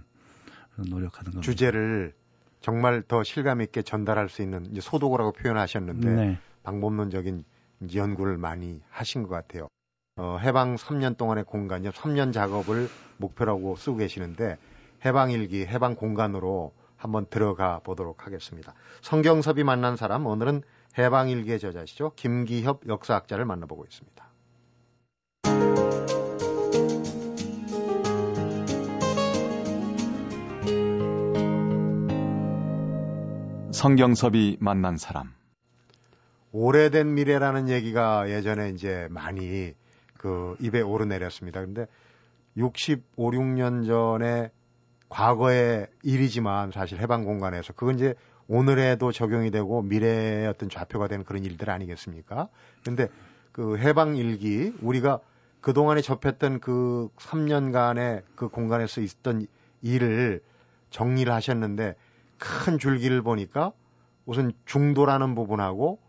노력하는 0.90 1.32
겁니다. 1.32 1.42
주제를 1.42 2.14
정말 2.62 3.04
더 3.04 3.24
실감 3.24 3.62
있게 3.62 3.82
전달할 3.82 4.30
수 4.30 4.42
있는 4.42 4.66
이제 4.72 4.82
소독어라고 4.82 5.34
표현하셨는데 5.34 6.10
네. 6.10 6.38
방법론적인 6.64 7.44
연구를 7.94 8.38
많이 8.38 8.82
하신 8.90 9.24
것 9.24 9.30
같아요. 9.30 9.68
어, 10.18 10.38
해방 10.42 10.76
3년 10.76 11.18
동안의 11.18 11.46
공간이요. 11.46 11.92
3년 11.92 12.34
작업을 12.34 12.90
목표라고 13.18 13.76
쓰고 13.76 13.98
계시는데 13.98 14.58
해방일기, 15.06 15.66
해방 15.66 15.96
공간으로 15.96 16.74
한번 16.98 17.26
들어가 17.30 17.80
보도록 17.80 18.26
하겠습니다. 18.26 18.74
성경섭이 19.02 19.64
만난 19.64 19.96
사람 19.96 20.26
오늘은 20.26 20.64
해방일기의 20.98 21.60
저자시죠. 21.60 22.12
김기협 22.16 22.82
역사학자를 22.88 23.46
만나보고 23.46 23.86
있습니다. 23.86 24.30
성경섭이 33.72 34.58
만난 34.60 34.98
사람 34.98 35.39
오래된 36.52 37.14
미래라는 37.14 37.70
얘기가 37.70 38.30
예전에 38.30 38.70
이제 38.70 39.08
많이 39.12 39.74
그 40.18 40.56
입에 40.60 40.82
오르내렸습니다. 40.82 41.62
근데 41.62 41.88
65, 42.58 43.32
6년 43.32 43.86
전에 43.88 44.52
과거의 45.10 45.88
일이지만 46.04 46.72
사실 46.72 47.00
해방 47.00 47.24
공간에서 47.24 47.74
그건 47.74 47.96
이제 47.96 48.16
오늘에도 48.48 49.12
적용이 49.12 49.52
되고 49.52 49.82
미래의 49.82 50.48
어떤 50.48 50.70
좌표가 50.70 51.08
되는 51.08 51.24
그런 51.24 51.44
일들 51.44 51.70
아니겠습니까? 51.70 52.50
근데 52.84 53.08
그 53.52 53.78
해방 53.78 54.18
일기 54.18 54.74
우리가 54.82 55.20
그동안에 55.62 56.02
접했던 56.02 56.60
그 56.60 57.10
3년간의 57.18 58.24
그 58.36 58.48
공간에서 58.50 59.02
있었던 59.02 59.46
일을 59.82 60.42
정리를 60.90 61.32
하셨는데 61.32 61.96
큰 62.38 62.80
줄기를 62.80 63.22
보니까 63.22 63.72
우선 64.26 64.54
중도라는 64.66 65.36
부분하고 65.36 66.00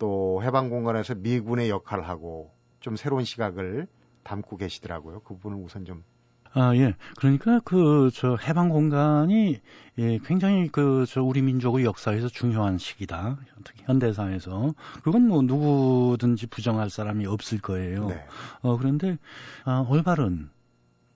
또 0.00 0.42
해방 0.42 0.70
공간에서 0.70 1.14
미군의 1.14 1.70
역할을 1.70 2.08
하고 2.08 2.50
좀 2.80 2.96
새로운 2.96 3.22
시각을 3.24 3.86
담고 4.24 4.56
계시더라고요. 4.56 5.20
그 5.20 5.34
부분을 5.34 5.58
우선 5.62 5.84
좀 5.84 6.02
아, 6.52 6.74
예. 6.74 6.96
그러니까 7.16 7.60
그, 7.64 8.10
저, 8.12 8.36
해방 8.36 8.70
공간이, 8.70 9.60
예, 9.98 10.18
굉장히 10.24 10.66
그, 10.66 11.04
저, 11.06 11.22
우리 11.22 11.42
민족의 11.42 11.84
역사에서 11.84 12.28
중요한 12.28 12.76
시기다. 12.76 13.38
특히 13.62 13.84
현대사에서. 13.84 14.74
그건 15.04 15.28
뭐 15.28 15.42
누구든지 15.42 16.48
부정할 16.48 16.90
사람이 16.90 17.24
없을 17.26 17.60
거예요. 17.60 18.08
네. 18.08 18.24
어, 18.62 18.76
그런데, 18.76 19.16
아, 19.64 19.86
올바른, 19.88 20.50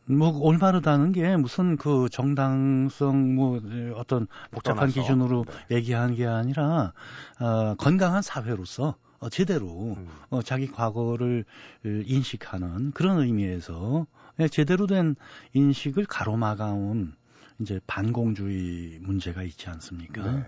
뭐 0.07 0.29
올바르다는 0.39 1.13
게 1.13 1.37
무슨 1.37 1.77
그 1.77 2.09
정당성 2.11 3.35
뭐 3.35 3.61
어떤 3.95 4.27
복잡한 4.51 4.91
떠나서. 4.91 5.01
기준으로 5.01 5.47
네. 5.69 5.77
얘기한 5.77 6.15
게 6.15 6.27
아니라 6.27 6.93
어, 7.41 7.75
건강한 7.77 8.23
사회로서 8.23 8.97
어, 9.21 9.29
제대로 9.31 9.95
음. 9.97 10.09
어, 10.31 10.43
자기 10.43 10.67
과거를 10.67 11.45
인식하는 11.85 12.93
그런 12.93 13.21
의미에서 13.21 14.07
예, 14.41 14.49
제대로 14.49 14.87
된 14.87 15.17
인식을 15.55 16.07
가로막아온 16.07 17.15
이제 17.61 17.81
반공주의 17.87 18.99
문제가 19.01 19.43
있지 19.43 19.69
않습니까? 19.71 20.31
네. 20.31 20.47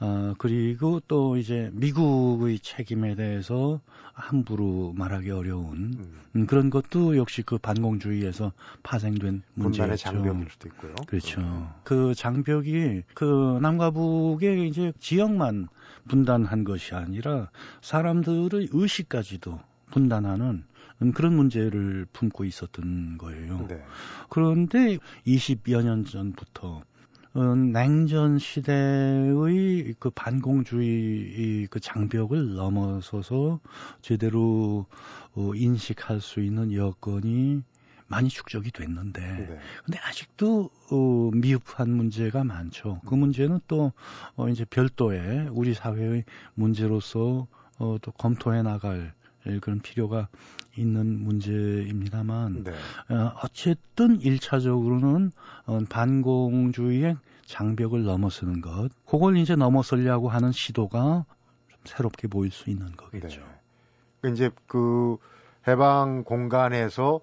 어, 0.00 0.34
그리고 0.38 1.00
또 1.06 1.36
이제 1.36 1.70
미국의 1.72 2.58
책임에 2.58 3.14
대해서 3.14 3.80
함부로 4.12 4.92
말하기 4.96 5.30
어려운 5.30 5.94
음. 5.98 6.20
음 6.36 6.46
그런 6.46 6.70
것도 6.70 7.16
역시 7.16 7.42
그 7.42 7.58
반공주의에서 7.58 8.52
파생된 8.82 9.42
문제죠. 9.54 9.96
장벽일 9.96 10.48
수도 10.50 10.68
있고요. 10.68 10.94
그렇죠. 11.06 11.40
음. 11.40 11.68
그 11.84 12.14
장벽이 12.14 13.02
그 13.14 13.58
남과 13.62 13.92
북의 13.92 14.68
이제 14.68 14.92
지역만 14.98 15.68
분단한 16.08 16.64
것이 16.64 16.94
아니라 16.94 17.50
사람들의 17.82 18.68
의식까지도 18.72 19.60
분단하는 19.90 20.64
그런 21.14 21.34
문제를 21.34 22.06
품고 22.12 22.44
있었던 22.44 23.18
거예요. 23.18 23.66
네. 23.68 23.82
그런데 24.28 24.98
20여 25.26 25.82
년 25.82 26.04
전부터 26.04 26.82
어, 27.32 27.54
냉전 27.54 28.38
시대의 28.38 29.94
그 30.00 30.10
반공주의 30.10 31.68
그 31.70 31.78
장벽을 31.78 32.54
넘어서서 32.54 33.60
제대로 34.02 34.86
어, 35.34 35.54
인식할 35.54 36.20
수 36.20 36.40
있는 36.40 36.72
여건이 36.72 37.62
많이 38.08 38.28
축적이 38.28 38.72
됐는데, 38.72 39.20
네. 39.20 39.58
근데 39.84 39.98
아직도 40.00 40.70
어, 40.90 41.30
미흡한 41.32 41.90
문제가 41.90 42.42
많죠. 42.42 43.00
그 43.06 43.14
문제는 43.14 43.60
또 43.68 43.92
어, 44.34 44.48
이제 44.48 44.64
별도의 44.64 45.50
우리 45.52 45.74
사회의 45.74 46.24
문제로서 46.54 47.46
어, 47.78 47.96
또 48.02 48.10
검토해 48.10 48.62
나갈 48.62 49.14
그런 49.60 49.80
필요가 49.80 50.28
있는 50.76 51.22
문제입니다만 51.22 52.64
네. 52.64 52.70
어, 53.14 53.34
어쨌든 53.42 54.18
1차적으로는 54.18 55.32
어, 55.66 55.80
반공주의의 55.88 57.16
장벽을 57.46 58.04
넘어서는 58.04 58.60
것, 58.60 58.90
그걸 59.06 59.36
이제 59.36 59.56
넘어서려고 59.56 60.28
하는 60.28 60.52
시도가 60.52 61.24
좀 61.68 61.78
새롭게 61.84 62.28
보일 62.28 62.52
수 62.52 62.70
있는 62.70 62.92
거겠죠. 62.96 63.40
네. 63.40 63.46
그 64.20 64.30
이제 64.30 64.50
그 64.66 65.16
해방 65.66 66.24
공간에서 66.24 67.20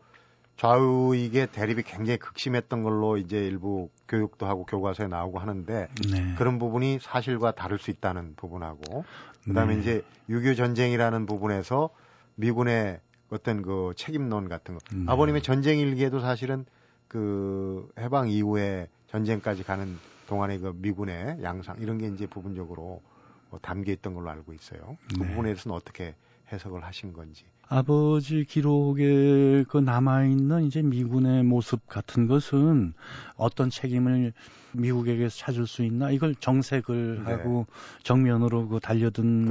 좌우익의 0.57 1.51
대립이 1.51 1.83
굉장히 1.83 2.17
극심했던 2.17 2.81
걸로 2.81 3.17
이제 3.17 3.37
일부 3.37 3.89
교육도 4.07 4.47
하고 4.47 4.65
교과서에 4.65 5.07
나오고 5.07 5.39
하는데 5.39 5.87
네. 6.11 6.35
그런 6.35 6.57
부분이 6.57 6.97
사실과 6.99 7.51
다를 7.51 7.77
수 7.77 7.91
있다는 7.91 8.33
부분하고 8.35 9.05
그다음에 9.45 9.75
네. 9.75 9.81
이제 9.81 10.01
6.25 10.29 10.57
전쟁이라는 10.57 11.25
부분에서 11.27 11.91
미군의 12.37 12.99
어떤 13.29 13.61
그 13.61 13.93
책임론 13.95 14.47
같은 14.47 14.75
거. 14.75 14.79
네. 14.95 15.03
아버님의 15.07 15.41
전쟁 15.41 15.79
일기에도 15.79 16.19
사실은 16.19 16.65
그 17.07 17.89
해방 17.99 18.29
이후에 18.29 18.87
전쟁까지 19.07 19.63
가는 19.63 19.99
동안의 20.27 20.59
그 20.59 20.73
미군의 20.75 21.39
양상 21.43 21.77
이런 21.79 21.97
게 21.97 22.07
이제 22.07 22.27
부분적으로 22.27 23.01
뭐 23.49 23.59
담겨 23.59 23.91
있던 23.91 24.13
걸로 24.13 24.29
알고 24.29 24.53
있어요. 24.53 24.97
그 25.09 25.23
네. 25.23 25.27
부분에 25.27 25.49
대해서는 25.49 25.75
어떻게 25.75 26.15
해석을 26.51 26.83
하신 26.83 27.13
건지. 27.13 27.45
아버지 27.69 28.45
기록에 28.45 29.65
그 29.67 29.77
남아있는 29.77 30.65
이제 30.65 30.81
미군의 30.81 31.43
모습 31.43 31.85
같은 31.87 32.27
것은 32.27 32.93
어떤 33.35 33.69
책임을 33.69 34.33
미국에게서 34.71 35.35
찾을 35.37 35.67
수 35.67 35.83
있나 35.83 36.11
이걸 36.11 36.35
정색을 36.35 37.23
네. 37.25 37.31
하고 37.31 37.65
정면으로 38.03 38.67
그 38.67 38.79
달려든 38.79 39.45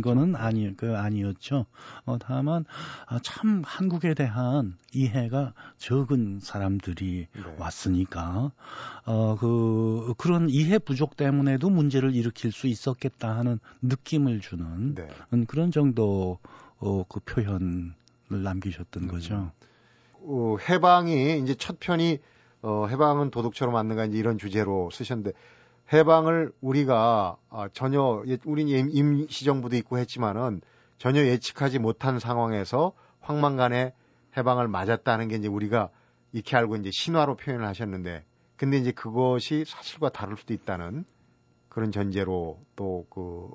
거는 0.00 0.36
아니 0.36 0.74
그 0.76 0.96
아니었죠. 0.96 1.66
어, 2.06 2.18
다만 2.18 2.64
아, 3.06 3.18
참 3.22 3.62
한국에 3.64 4.14
대한 4.14 4.76
이해가 4.92 5.52
적은 5.78 6.40
사람들이 6.40 7.26
네. 7.32 7.42
왔으니까 7.58 8.52
어그 9.04 10.14
그런 10.16 10.48
이해 10.48 10.78
부족 10.78 11.16
때문에도 11.16 11.68
문제를 11.68 12.14
일으킬 12.14 12.52
수 12.52 12.66
있었겠다 12.66 13.36
하는 13.36 13.58
느낌을 13.82 14.40
주는 14.40 14.94
네. 14.94 15.08
그런 15.46 15.70
정도 15.70 16.38
어, 16.80 17.04
그 17.08 17.20
표현을 17.20 17.92
남기셨던 18.28 19.04
음. 19.04 19.08
거죠. 19.08 19.52
어, 20.22 20.56
해방이 20.68 21.38
이제 21.40 21.54
첫 21.54 21.78
편이 21.78 22.18
어, 22.62 22.86
해방은 22.86 23.30
도둑처럼 23.30 23.72
맞는가 23.72 24.06
이제 24.06 24.18
이런 24.18 24.38
주제로 24.38 24.90
쓰셨는데 24.90 25.32
해방을 25.92 26.52
우리가 26.60 27.36
아, 27.48 27.68
전혀 27.72 28.22
예, 28.26 28.38
우린 28.44 28.68
임시 28.68 29.44
정부도 29.44 29.76
있고 29.76 29.98
했지만은 29.98 30.60
전혀 30.98 31.24
예측하지 31.24 31.78
못한 31.78 32.18
상황에서 32.18 32.92
황망간에 33.20 33.94
해방을 34.36 34.68
맞았다는 34.68 35.28
게 35.28 35.36
이제 35.36 35.48
우리가 35.48 35.90
익히 36.32 36.54
알고 36.54 36.76
이제 36.76 36.90
신화로 36.92 37.36
표현을 37.36 37.66
하셨는데 37.66 38.24
근데 38.56 38.76
이제 38.76 38.92
그것이 38.92 39.64
사실과 39.66 40.10
다를 40.10 40.36
수도 40.36 40.52
있다는 40.52 41.04
그런 41.68 41.90
전제로 41.92 42.60
또그 42.76 43.48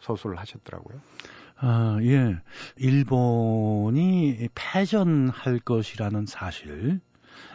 서술을 0.00 0.38
하셨더라고요. 0.38 1.00
아, 1.64 1.96
예. 2.02 2.40
일본이 2.76 4.48
패전할 4.52 5.60
것이라는 5.60 6.26
사실. 6.26 7.00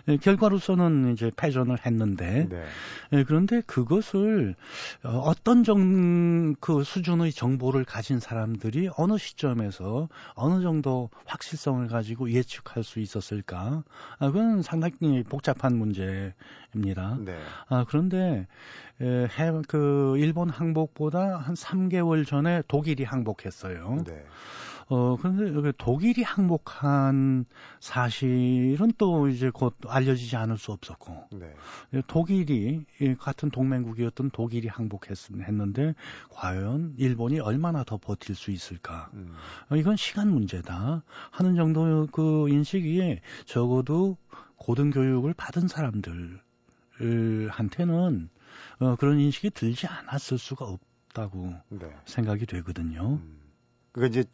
예, 0.08 0.18
결과로서는 0.18 1.14
이제 1.14 1.32
패전을 1.36 1.86
했는데 1.86 2.48
네. 2.50 2.66
예, 3.14 3.24
그런데 3.24 3.62
그것을 3.62 4.56
어, 5.04 5.10
어떤 5.10 5.64
정, 5.64 6.56
그 6.56 6.84
수준의 6.84 7.32
정보를 7.34 7.86
가진 7.86 8.20
사람들이 8.20 8.90
어느 8.98 9.18
시점에서 9.18 10.10
어느 10.34 10.62
정도 10.62 11.10
확실성을 11.26 11.88
가지고 11.88 12.32
예측할 12.32 12.84
수 12.84 13.00
있었을까? 13.00 13.84
아, 14.20 14.28
그건 14.28 14.62
상당히 14.62 15.24
복잡한 15.24 15.78
문제입니다. 15.78 17.18
네. 17.20 17.38
아, 17.70 17.86
그런데 17.88 18.48
에, 19.02 19.06
해, 19.06 19.52
그 19.68 20.16
일본 20.18 20.50
항복보다 20.50 21.38
한 21.38 21.54
3개월 21.56 22.26
전에 22.26 22.64
독일이 22.68 23.04
항복했어요. 23.04 24.04
네. 24.06 24.26
어, 24.90 25.18
그런데 25.18 25.74
독일이 25.78 26.24
항복한 26.24 27.46
사실은 27.80 28.92
또 28.98 29.28
이제 29.28 29.50
곧 29.50 29.76
알려지지 29.86 30.38
않을 30.38 30.58
수 30.58 30.72
없었고, 30.72 31.28
네. 31.34 31.54
독일이, 32.08 32.86
같은 33.20 33.52
동맹국이었던 33.52 34.32
독일이 34.32 34.70
항복했는데, 34.70 35.94
과연 36.30 36.94
일본이 36.98 37.40
얼마나 37.40 37.84
더 37.84 37.98
버틸 37.98 38.36
수 38.36 38.52
있을까? 38.52 39.10
음. 39.14 39.34
어, 39.70 39.76
이건 39.76 39.98
시간 39.98 40.32
문제다. 40.32 41.04
하는 41.32 41.56
정도 41.56 42.08
그 42.12 42.48
인식이 42.50 43.20
적어도 43.46 44.18
고등교육을 44.56 45.34
받은 45.34 45.68
사람들 45.68 46.40
한테는 47.50 48.30
어, 48.80 48.96
그런 48.96 49.20
인식이 49.20 49.52
들지 49.52 49.86
않았을 49.86 50.38
수가 50.38 50.66
없다고 50.66 51.54
네. 51.70 51.94
생각이 52.06 52.46
되거든요. 52.46 53.20
음. 53.22 53.38
그러니까 53.92 54.20
이제 54.20 54.30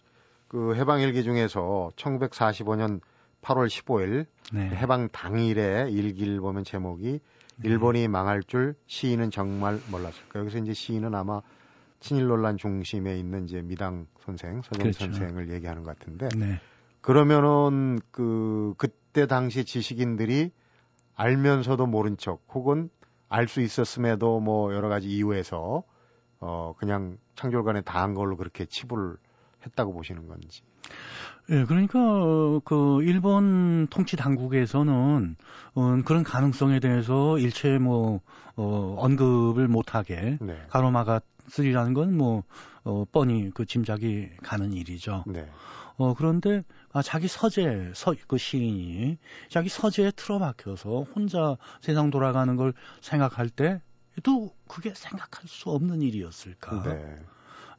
그 0.53 0.75
해방 0.75 1.01
일기 1.01 1.23
중에서 1.23 1.89
1945년 1.95 3.01
8월 3.41 3.65
15일 3.65 4.27
네. 4.53 4.69
해방 4.69 5.09
당일에 5.09 5.89
일기를 5.89 6.39
보면 6.41 6.63
제목이 6.63 7.19
네. 7.57 7.67
일본이 7.67 8.07
망할 8.07 8.43
줄 8.43 8.75
시인은 8.85 9.31
정말 9.31 9.81
몰랐을까. 9.83 10.39
여기서 10.41 10.59
이제 10.59 10.73
시인은 10.73 11.15
아마 11.15 11.41
친일 11.99 12.27
논란 12.27 12.57
중심에 12.57 13.17
있는 13.17 13.45
이제 13.45 13.63
미당 13.63 14.05
선생, 14.19 14.61
서정 14.61 14.77
그렇죠. 14.77 14.99
선생을 14.99 15.49
얘기하는 15.49 15.81
것 15.81 15.97
같은데 15.97 16.29
네. 16.35 16.59
그러면은 17.01 17.99
그 18.11 18.75
그때 18.77 19.25
당시 19.25 19.65
지식인들이 19.65 20.51
알면서도 21.15 21.87
모른 21.87 22.15
척 22.15 22.43
혹은 22.53 22.91
알 23.27 23.47
수 23.47 23.59
있었음에도 23.59 24.39
뭐 24.39 24.71
여러 24.75 24.87
가지 24.87 25.09
이유에서 25.09 25.81
어 26.41 26.75
그냥 26.77 27.17
창졸간에 27.33 27.81
다한 27.81 28.13
걸로 28.13 28.37
그렇게 28.37 28.65
치부를 28.65 29.17
했다고 29.65 29.93
보시는 29.93 30.27
건지. 30.27 30.61
예, 31.49 31.65
그러니까 31.65 31.99
그 32.63 33.01
일본 33.03 33.87
통치 33.89 34.15
당국에서는 34.15 35.35
어, 35.75 36.01
그런 36.05 36.23
가능성에 36.23 36.79
대해서 36.79 37.37
일체 37.37 37.77
뭐 37.77 38.21
어, 38.55 38.95
언급을 38.99 39.67
못하게 39.67 40.37
네. 40.41 40.57
가로막았으리라는 40.69 41.93
건 41.93 42.13
뭐 42.13 42.43
어, 42.83 43.05
뻔히 43.11 43.49
그 43.53 43.65
짐작이 43.65 44.29
가는 44.41 44.73
일이죠. 44.73 45.23
네. 45.27 45.49
어, 45.97 46.13
그런데 46.13 46.63
아, 46.91 47.01
자기 47.01 47.27
서재, 47.27 47.91
서, 47.93 48.13
그 48.27 48.37
시인이 48.37 49.17
자기 49.49 49.69
서재에 49.69 50.11
틀어박혀서 50.11 51.05
혼자 51.15 51.57
세상 51.81 52.09
돌아가는 52.09 52.55
걸 52.55 52.73
생각할 53.01 53.49
때또 53.49 54.53
그게 54.67 54.93
생각할 54.93 55.47
수 55.47 55.69
없는 55.69 56.01
일이었을까. 56.01 56.83
네. 56.83 57.15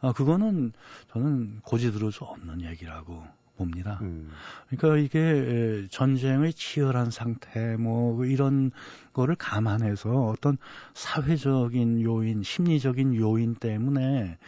아, 0.04 0.12
그거는 0.12 0.72
저는 1.08 1.60
고지 1.62 1.90
들을 1.92 2.12
수 2.12 2.24
없는 2.24 2.60
얘기라고 2.62 3.24
봅니다. 3.56 4.00
음. 4.02 4.30
그러니까 4.68 4.98
이게 4.98 5.86
전쟁의 5.90 6.52
치열한 6.52 7.10
상태 7.10 7.76
뭐 7.76 8.24
이런 8.24 8.70
거를 9.12 9.34
감안해서 9.36 10.10
어떤 10.26 10.58
사회적인 10.92 12.02
요인, 12.02 12.42
심리적인 12.42 13.14
요인 13.14 13.54
때문에 13.54 14.38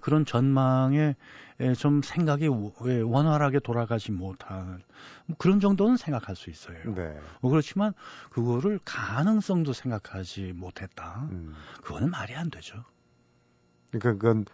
그런 0.00 0.24
전망에 0.24 1.16
좀 1.76 2.02
생각이 2.02 2.48
원활하게 2.48 3.58
돌아가지 3.58 4.12
못한 4.12 4.82
뭐 5.26 5.36
그런 5.38 5.60
정도는 5.60 5.96
생각할 5.96 6.36
수 6.36 6.48
있어요. 6.48 6.94
네. 6.94 7.20
뭐 7.40 7.50
그렇지만 7.50 7.92
그거를 8.30 8.78
가능성도 8.84 9.72
생각하지 9.72 10.52
못했다. 10.54 11.28
음. 11.32 11.52
그거는 11.82 12.10
말이 12.10 12.34
안 12.34 12.48
되죠. 12.48 12.84
그러니까 13.90 14.12
그건 14.12 14.44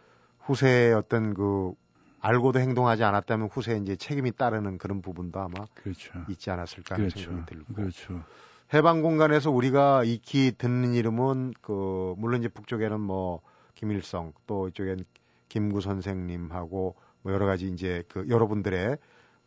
후세의 0.49 0.95
어떤 0.95 1.35
그 1.35 1.75
알고도 2.21 2.59
행동하지 2.59 3.05
않았다면 3.05 3.49
후세에 3.49 3.77
이제 3.77 3.97
책임이 3.97 4.33
따르는 4.33 4.79
그런 4.79 5.03
부분도 5.03 5.39
아마 5.41 5.67
그렇죠. 5.75 6.13
있지 6.29 6.51
않았을까 6.51 6.95
하는 6.95 7.09
그렇죠. 7.09 7.31
생각이 7.31 7.55
들고. 7.55 7.75
그렇죠. 7.75 8.25
해방 8.73 9.03
공간에서 9.03 9.51
우리가 9.51 10.05
익히 10.05 10.53
듣는 10.57 10.95
이름은 10.95 11.53
그 11.61 12.15
물론 12.17 12.41
이제 12.41 12.49
북쪽에는 12.49 12.99
뭐 12.99 13.41
김일성 13.75 14.33
또 14.47 14.69
이쪽엔 14.69 15.05
김구 15.49 15.81
선생님하고 15.83 16.97
뭐 17.23 17.33
여러 17.33 17.47
가지 17.47 17.69
이제 17.69 18.03
그 18.09 18.27
여러분들의 18.29 18.97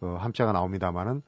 어, 0.02 0.18
함자가 0.20 0.52
나옵니다만은 0.52 1.22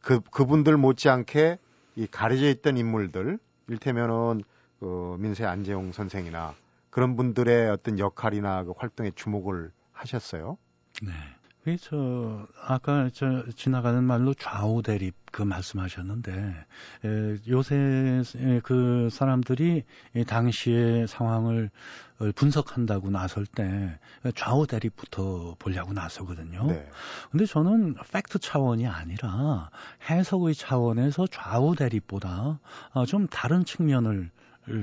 그 0.00 0.20
그분들 0.20 0.76
못지않게 0.76 1.58
이 1.96 2.06
가려져 2.06 2.48
있던 2.48 2.76
인물들 2.76 3.38
일테면은 3.68 4.42
그 4.80 5.16
민세 5.18 5.44
안재용 5.44 5.92
선생이나 5.92 6.54
그런 6.90 7.16
분들의 7.16 7.70
어떤 7.70 7.98
역할이나 7.98 8.64
그 8.64 8.72
활동에 8.76 9.10
주목을 9.14 9.72
하셨어요. 9.92 10.58
네. 11.02 11.12
그저 11.62 12.46
아까 12.66 13.10
저 13.12 13.44
지나가는 13.54 14.02
말로 14.02 14.32
좌우 14.32 14.82
대립 14.82 15.14
그 15.30 15.42
말씀하셨는데 15.42 16.32
에, 17.04 17.36
요새 17.48 18.22
에, 18.36 18.60
그 18.62 19.08
사람들이 19.12 19.84
이 20.14 20.24
당시의 20.24 21.06
상황을 21.06 21.70
어, 22.18 22.30
분석한다고 22.34 23.10
나설 23.10 23.44
때 23.44 23.98
좌우 24.34 24.66
대립부터 24.66 25.54
보려고 25.58 25.92
나서거든요. 25.92 26.66
네. 26.66 26.88
근데 27.30 27.44
저는 27.44 27.94
팩트 28.10 28.38
차원이 28.38 28.86
아니라 28.86 29.70
해석의 30.08 30.54
차원에서 30.54 31.26
좌우 31.26 31.76
대립보다 31.76 32.58
어, 32.94 33.06
좀 33.06 33.26
다른 33.26 33.66
측면을 33.66 34.30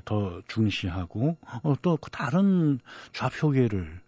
더 0.06 0.42
중시하고 0.48 1.38
어, 1.64 1.76
또 1.82 1.98
다른 2.12 2.80
좌표계를 3.14 4.02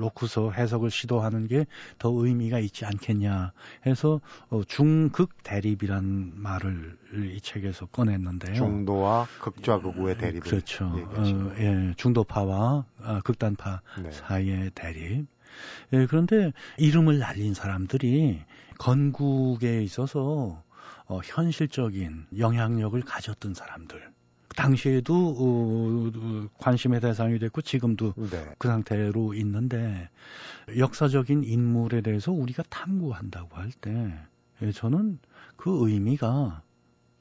놓고서 0.00 0.50
해석을 0.50 0.90
시도하는 0.90 1.46
게 1.46 1.64
더 1.98 2.10
의미가 2.10 2.58
있지 2.58 2.84
않겠냐 2.84 3.52
해서 3.86 4.20
어, 4.50 4.62
중극 4.66 5.42
대립이란 5.42 6.32
말을 6.34 6.98
이 7.34 7.40
책에서 7.40 7.86
꺼냈는데요. 7.86 8.54
중도와 8.54 9.26
극좌 9.40 9.78
극우의 9.78 10.18
대립. 10.18 10.42
그렇죠. 10.42 10.86
어, 10.86 11.54
예, 11.58 11.94
중도파와 11.96 12.84
어, 12.98 13.20
극단파 13.24 13.80
네. 14.02 14.10
사이의 14.10 14.72
대립. 14.74 15.26
예, 15.92 16.06
그런데 16.06 16.52
이름을 16.78 17.18
날린 17.18 17.54
사람들이 17.54 18.42
건국에 18.78 19.82
있어서 19.82 20.62
어, 21.06 21.20
현실적인 21.22 22.26
영향력을 22.38 23.00
가졌던 23.02 23.54
사람들. 23.54 24.13
당시에도 24.56 25.34
어, 25.38 26.48
관심의 26.58 27.00
대상이 27.00 27.38
됐고 27.38 27.62
지금도 27.62 28.14
네. 28.16 28.54
그 28.58 28.68
상태로 28.68 29.34
있는데 29.34 30.08
역사적인 30.76 31.44
인물에 31.44 32.00
대해서 32.00 32.32
우리가 32.32 32.62
탐구한다고 32.68 33.56
할때 33.56 34.14
예, 34.62 34.72
저는 34.72 35.18
그 35.56 35.88
의미가 35.88 36.62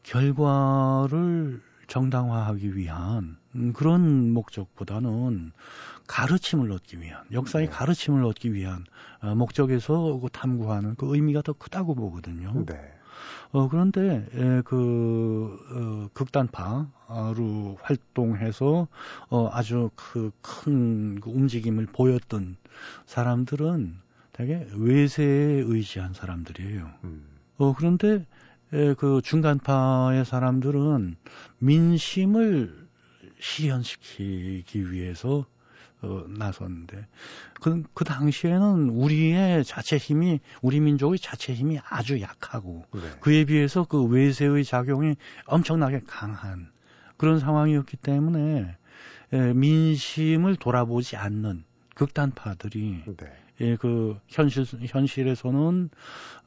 결과를 0.03 1.61
정당화하기 1.87 2.75
위한 2.75 3.37
그런 3.73 4.31
목적보다는 4.31 5.51
가르침을 6.07 6.71
얻기 6.71 7.01
위한 7.01 7.23
역사의 7.31 7.67
네. 7.67 7.71
가르침을 7.71 8.23
얻기 8.25 8.53
위한 8.53 8.85
어, 9.21 9.35
목적에서 9.35 10.19
그 10.19 10.29
탐구하는 10.29 10.95
그 10.95 11.13
의미가 11.13 11.41
더 11.41 11.53
크다고 11.53 11.95
보거든요. 11.95 12.65
네. 12.65 12.93
어, 13.51 13.69
그런데 13.69 14.25
에, 14.33 14.61
그 14.65 15.59
어, 15.71 16.09
극단파로 16.13 17.77
활동해서 17.81 18.87
어, 19.29 19.49
아주 19.51 19.89
그큰 19.95 21.19
그 21.21 21.29
움직임을 21.29 21.87
보였던 21.87 22.57
사람들은 23.05 23.95
되게 24.31 24.67
외세에 24.75 25.61
의지한 25.65 26.13
사람들이에요. 26.13 26.89
음. 27.03 27.25
어, 27.57 27.73
그런데 27.77 28.25
에, 28.73 28.93
그 28.95 29.21
중간파의 29.23 30.25
사람들은 30.25 31.15
민심을 31.59 32.87
실현시키기 33.39 34.91
위해서 34.91 35.45
어, 36.03 36.25
나섰는데 36.27 37.07
그, 37.61 37.83
그 37.93 38.03
당시에는 38.03 38.89
우리의 38.89 39.63
자체 39.63 39.97
힘이 39.97 40.41
우리 40.61 40.79
민족의 40.79 41.17
자체 41.17 41.53
힘이 41.53 41.79
아주 41.89 42.21
약하고 42.21 42.85
네. 42.93 43.01
그에 43.21 43.45
비해서 43.45 43.85
그 43.85 44.03
외세의 44.03 44.65
작용이 44.65 45.15
엄청나게 45.45 46.01
강한 46.05 46.71
그런 47.17 47.39
상황이었기 47.39 47.97
때문에 47.97 48.77
에, 49.31 49.53
민심을 49.53 50.57
돌아보지 50.57 51.15
않는 51.15 51.63
극단파들이 51.95 53.03
네. 53.17 53.42
예, 53.61 53.75
그 53.75 54.17
현실 54.27 54.65
현실에서는 54.65 55.89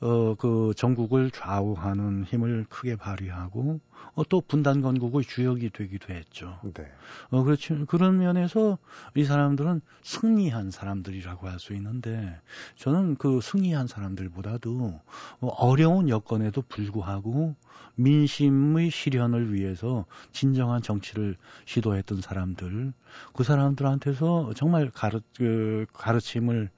어 0.01 0.35
그 0.39 0.73
전국을 0.77 1.31
좌우하는 1.31 2.25
힘을 2.25 2.67
크게 2.69 2.97
발휘하고 2.97 3.81
어, 4.15 4.23
또 4.29 4.41
분단 4.41 4.83
건국의 4.83 5.23
주역이 5.25 5.71
되기도 5.71 6.13
했죠. 6.13 6.59
네. 6.75 6.85
어 7.31 7.43
그렇지 7.43 7.85
그런 7.89 8.19
면에서 8.19 8.79
이 9.15 9.25
사람들은 9.25 9.81
승리한 10.03 10.71
사람들이라고 10.71 11.49
할 11.49 11.59
수 11.59 11.73
있는데 11.75 12.39
저는 12.77 13.17
그 13.17 13.41
승리한 13.41 13.87
사람들보다도 13.87 15.01
어, 15.41 15.47
어려운 15.49 16.09
여건에도 16.11 16.63
불구하고 16.69 17.57
민심의 17.95 18.91
실현을 18.91 19.55
위해서 19.55 20.05
진정한 20.33 20.83
정치를 20.83 21.37
시도했던 21.65 22.21
사람들 22.21 22.93
그 23.33 23.43
사람들한테서 23.45 24.53
정말 24.55 24.91
가르 24.91 25.21
그 25.37 25.87
가르침을 25.95 26.71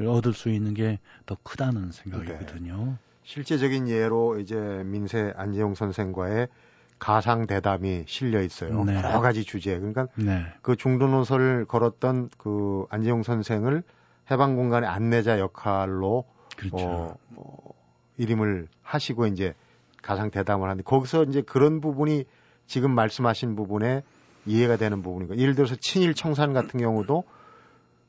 얻을 0.00 0.32
수 0.32 0.48
있는 0.48 0.74
게 0.74 0.98
더 1.26 1.36
크다는 1.42 1.92
생각이거든요. 1.92 2.84
네. 2.84 2.94
실제적인 3.24 3.88
예로 3.88 4.38
이제 4.40 4.56
민세 4.84 5.32
안재용 5.36 5.74
선생과의 5.74 6.48
가상 6.98 7.46
대담이 7.46 8.04
실려 8.06 8.42
있어요. 8.42 8.84
네. 8.84 8.94
여러 8.94 9.20
가지 9.20 9.44
주제. 9.44 9.76
그러니까 9.78 10.08
네. 10.16 10.44
그 10.62 10.76
중도노선을 10.76 11.64
걸었던 11.66 12.30
그 12.36 12.86
안재용 12.90 13.22
선생을 13.22 13.82
해방 14.30 14.56
공간의 14.56 14.88
안내자 14.88 15.38
역할로 15.38 16.24
그렇죠. 16.56 16.76
어, 16.78 17.16
어, 17.36 17.56
이름을 18.18 18.68
하시고 18.82 19.26
이제 19.26 19.54
가상 20.00 20.30
대담을 20.30 20.68
하는데 20.68 20.82
거기서 20.82 21.24
이제 21.24 21.42
그런 21.42 21.80
부분이 21.80 22.24
지금 22.66 22.92
말씀하신 22.92 23.56
부분에 23.56 24.02
이해가 24.46 24.76
되는 24.76 25.02
부분이고 25.02 25.36
예를 25.38 25.54
들어서 25.54 25.76
친일 25.80 26.14
청산 26.14 26.52
같은 26.52 26.80
경우도 26.80 27.24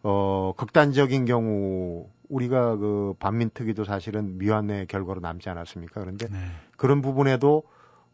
어, 0.04 0.54
극단적인 0.58 1.26
경우 1.26 2.10
우리가 2.30 2.76
그 2.76 3.14
반민특위도 3.20 3.86
사실은 3.86 4.38
미완의 4.38 4.88
결과로 4.88 5.22
남지 5.22 5.50
않았습니까? 5.50 6.02
그런데 6.02 6.28
네. 6.28 6.38
그런 6.78 7.02
부분에도 7.02 7.64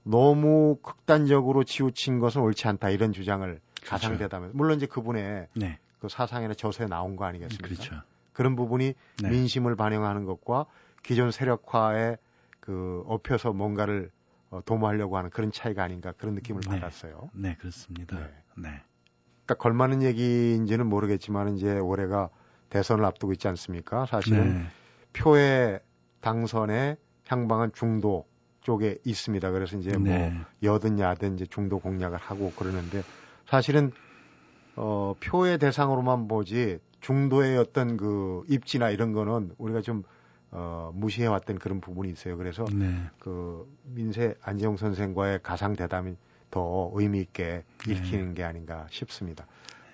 너무 0.04 0.78
극단적으로 0.82 1.64
치우친 1.64 2.20
것은 2.20 2.42
옳지 2.42 2.68
않다 2.68 2.90
이런 2.90 3.12
주장을 3.12 3.48
그렇죠. 3.48 3.90
가상대담에 3.90 4.50
물론 4.54 4.78
이제 4.78 4.86
그분의 4.86 5.48
네. 5.54 5.80
그 6.00 6.10
사상이나 6.10 6.54
저서에 6.54 6.88
나온 6.88 7.16
거 7.16 7.26
아니겠습니까? 7.26 7.68
그렇죠. 7.68 7.96
그런 8.34 8.56
부분이 8.56 8.94
네. 9.22 9.30
민심을 9.30 9.76
반영하는 9.76 10.26
것과 10.26 10.66
기존 11.04 11.32
세력화에 11.32 12.18
그 12.60 13.04
업혀서 13.08 13.54
뭔가를 13.54 14.12
어, 14.52 14.62
도모하려고 14.66 15.18
하는 15.18 15.30
그런 15.30 15.52
차이가 15.52 15.84
아닌가 15.84 16.12
그런 16.18 16.36
느낌을 16.36 16.62
네. 16.62 16.80
받았어요. 16.80 17.30
네, 17.34 17.56
그렇습니다. 17.56 18.18
네. 18.58 18.82
네. 19.50 19.56
그러니까 19.56 19.56
걸맞는 19.56 20.04
얘기인지는 20.04 20.86
모르겠지만 20.88 21.56
이제 21.56 21.80
올해가 21.80 22.30
대선을 22.70 23.04
앞두고 23.06 23.34
있지 23.34 23.48
않습니까? 23.48 24.06
사실은 24.06 24.54
네. 24.54 24.66
표의 25.14 25.80
당선의 26.22 26.98
향방은 27.28 27.72
중도 27.74 28.26
쪽에 28.62 28.98
있습니다. 29.04 29.50
그래서 29.52 29.78
이제 29.78 29.98
뭐 29.98 30.10
네. 30.10 30.30
뭐 30.30 30.74
여든 30.74 31.00
야든 31.00 31.36
이제 31.36 31.46
중도 31.46 31.80
공략을 31.80 32.18
하고 32.18 32.52
그러는데 32.56 33.02
사실은 33.48 33.92
어 34.76 35.16
표의 35.20 35.58
대상으로만 35.58 36.28
보지 36.28 36.80
중도의 37.02 37.58
어떤 37.58 37.98
그 37.98 38.44
입지나 38.50 38.92
이런 38.92 39.14
거는 39.14 39.54
우리가 39.58 39.82
좀 39.82 40.04
어, 40.52 40.92
무시해왔던 40.94 41.60
그런 41.60 41.80
부분이 41.80 42.12
있어요. 42.12 42.38
그래서 42.38 42.66
네. 42.72 42.92
그 43.20 43.68
민세 43.84 44.36
안재용 44.42 44.78
선생과의 44.78 45.40
가상 45.42 45.76
대담이 45.76 46.16
더 46.52 46.92
의미 46.94 47.20
있게 47.20 47.64
네. 47.86 47.92
읽히는 47.94 48.30
네. 48.30 48.34
게 48.36 48.44
아닌가 48.44 48.88
싶습니다. 48.90 49.46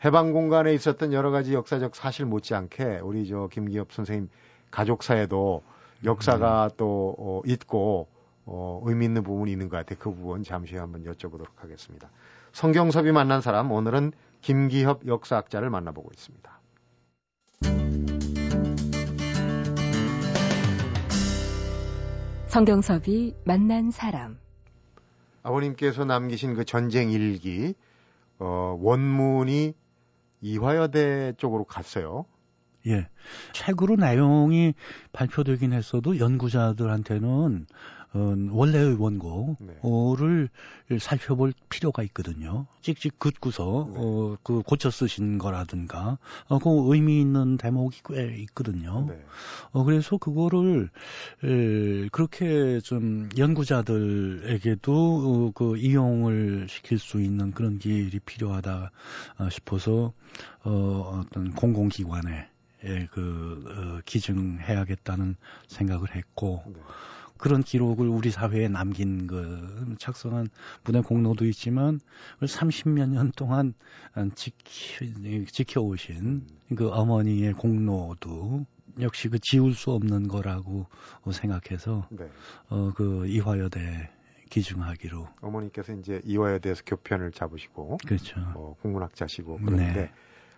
해방 0.04 0.34
공간에 0.34 0.74
있었던 0.74 1.14
여러 1.14 1.32
가지 1.32 1.54
역사적 1.54 1.96
사실 1.96 2.26
못지않게 2.26 3.00
우리 3.04 3.28
저 3.28 3.48
김기엽 3.52 3.92
선생님 3.92 4.30
가족사에도 4.72 5.64
역사가 6.04 6.70
네. 6.70 6.76
또 6.78 7.16
어, 7.18 7.42
있고 7.46 8.08
어, 8.46 8.82
의미 8.86 9.06
있는 9.06 9.24
부분이 9.24 9.52
있는 9.52 9.70
것 9.70 9.78
같아요. 9.78 9.98
그 10.00 10.14
부분 10.14 10.44
잠시 10.44 10.74
후에 10.74 10.82
한번 10.82 11.04
여쭤보도록 11.04 11.48
하겠습니다. 11.56 12.10
성경섭이 12.52 13.12
만난 13.12 13.42
사람 13.42 13.72
오늘은 13.72 14.12
김기협 14.42 15.08
역사학자를 15.08 15.70
만나보고 15.70 16.12
있습니다. 16.14 16.62
성경섭이 22.48 23.34
만난 23.44 23.92
사람 23.92 24.38
아버님께서 25.46 26.06
남기신 26.06 26.56
그 26.56 26.66
전쟁 26.66 27.12
일기 27.12 27.76
어, 28.40 28.78
원문이 28.82 29.74
이화여대 30.42 31.34
쪽으로 31.38 31.64
갔어요. 31.66 32.26
예. 32.88 33.08
책으로 33.54 33.96
내용이 33.96 34.74
발표되긴 35.12 35.74
했어도 35.74 36.18
연구자들한테는 36.20 37.68
어, 38.16 38.34
원래의 38.50 38.96
원고를 38.98 40.50
네. 40.88 41.00
살펴볼 41.00 41.52
필요가 41.68 42.02
있거든요. 42.04 42.66
찍찍 42.82 43.20
긋고서 43.20 43.90
네. 43.94 44.00
어, 44.00 44.38
그 44.42 44.62
고쳐 44.62 44.90
쓰신 44.90 45.38
거라든가 45.38 46.18
어, 46.48 46.60
그 46.60 46.70
의미 46.94 47.20
있는 47.20 47.58
대목이 47.58 48.02
꽤 48.08 48.38
있거든요. 48.44 49.06
네. 49.10 49.22
어, 49.74 49.84
그래서 49.84 50.18
그거를 50.18 50.90
에, 51.44 52.08
그렇게 52.10 52.80
좀 52.80 53.28
연구자들에게도 53.38 54.94
어, 54.94 55.52
그 55.54 55.78
이용을 55.78 56.68
시킬 56.70 57.00
수 57.00 57.20
있는 57.22 57.52
그런 57.52 57.80
길이 57.80 58.18
필요하다 58.20 58.92
어, 59.40 59.50
싶어서 59.50 60.14
어, 60.64 61.22
어떤 61.22 61.52
공공기관에 61.52 62.48
예, 62.86 63.08
그 63.12 63.66
어, 63.68 64.02
기증해야겠다는 64.06 65.36
생각을 65.68 66.16
했고 66.16 66.64
네. 66.68 66.80
그런 67.46 67.62
기록을 67.62 68.08
우리 68.08 68.32
사회에 68.32 68.70
남긴 68.70 69.28
그 69.28 69.94
작성한 70.00 70.48
분의 70.84 71.04
공로도 71.04 71.46
있지만 71.46 72.00
30몇 72.42 73.08
년 73.10 73.32
동안 73.36 73.76
지키, 74.34 75.46
지켜오신 75.46 76.48
그 76.76 76.90
어머니의 76.90 77.54
공로도 77.54 78.66
역시 79.00 79.30
그 79.30 79.38
지울 79.38 79.76
수 79.76 79.92
없는 79.92 80.28
거라고 80.28 80.88
생각해서 81.32 82.08
네. 82.10 82.28
어그 82.70 83.28
이화여대 83.28 84.10
기증하기로 84.50 85.28
어머니께서 85.42 85.94
이제 85.94 86.22
이화여대에서 86.26 86.82
교편을 86.84 87.32
잡으시고 87.32 87.98
그렇죠. 88.08 88.40
어, 88.56 88.76
국문학자시고 88.82 89.60
그런데 89.64 89.94
네. 89.94 90.12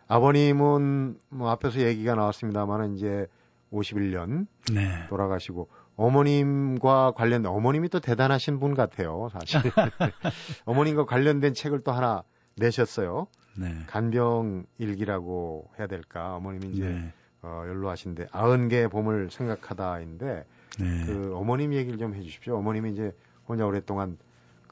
아버님은 0.08 1.20
뭐 1.32 1.50
앞에서 1.50 1.82
얘기가 1.82 2.16
나왔습니다만은 2.16 2.96
이제 2.96 3.28
51년 3.72 4.48
네. 4.74 5.08
돌아가시고 5.10 5.70
어머님과 5.96 7.14
관련된 7.16 7.52
어머님이 7.52 7.90
또 7.90 8.00
대단하신 8.00 8.60
분 8.60 8.76
같아요, 8.76 9.30
사실. 9.34 9.60
어머님과 10.66 11.06
관련된 11.06 11.54
책을 11.54 11.82
또 11.84 11.92
하나 11.92 12.24
내셨어요. 12.56 13.28
네. 13.58 13.76
간병 13.88 14.66
일기라고 14.78 15.70
해야 15.80 15.88
될까? 15.88 16.36
어머님이 16.36 16.74
이제 16.74 16.90
네. 16.90 17.14
어, 17.42 17.64
연로하신데 17.68 18.28
아흔 18.32 18.68
개의 18.68 18.88
봄을 18.90 19.30
생각하다인데 19.32 20.46
네. 20.80 21.06
그 21.06 21.34
어머님 21.36 21.74
얘기를 21.74 21.98
좀 21.98 22.14
해주십시오. 22.14 22.58
어머님이 22.58 22.92
이제 22.92 23.12
혼자 23.48 23.66
오랫동안 23.66 24.18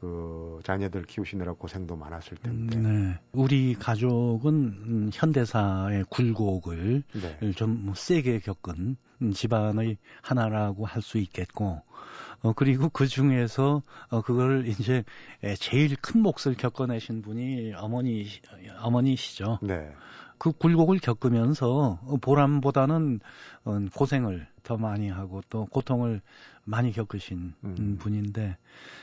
그 0.06 0.60
자녀들 0.64 1.04
키우시느라 1.04 1.54
고생도 1.54 1.96
많았을 1.96 2.38
텐데. 2.38 2.78
네. 2.78 3.20
우리 3.32 3.74
가족은 3.74 4.54
음, 4.54 5.10
현대사의 5.12 6.06
굴곡을 6.10 7.04
네. 7.14 7.52
좀 7.54 7.92
세게 7.96 8.40
겪은 8.40 8.98
집안의 9.34 9.98
하나라고 10.22 10.86
할 10.86 11.02
수 11.02 11.18
있겠고, 11.18 11.82
어, 12.42 12.54
그리고 12.54 12.90
그 12.90 13.08
중에서, 13.08 13.82
어, 14.10 14.22
그걸 14.22 14.68
이제 14.68 15.04
제일 15.60 15.96
큰 15.96 16.22
몫을 16.22 16.56
겪어내신 16.58 17.22
분이 17.22 17.74
어머니, 17.74 18.28
어머니시죠. 18.80 19.60
네. 19.64 19.92
그 20.38 20.52
굴곡을 20.52 21.00
겪으면서 21.00 22.00
보람보다는 22.22 23.20
어, 23.64 23.80
고생을 23.96 24.48
더 24.66 24.76
많이 24.78 25.10
하고 25.10 25.42
또 25.50 25.66
고통을 25.68 26.22
많이 26.66 26.92
겪으신 26.92 27.54
음. 27.64 27.98
분인데 28.00 28.58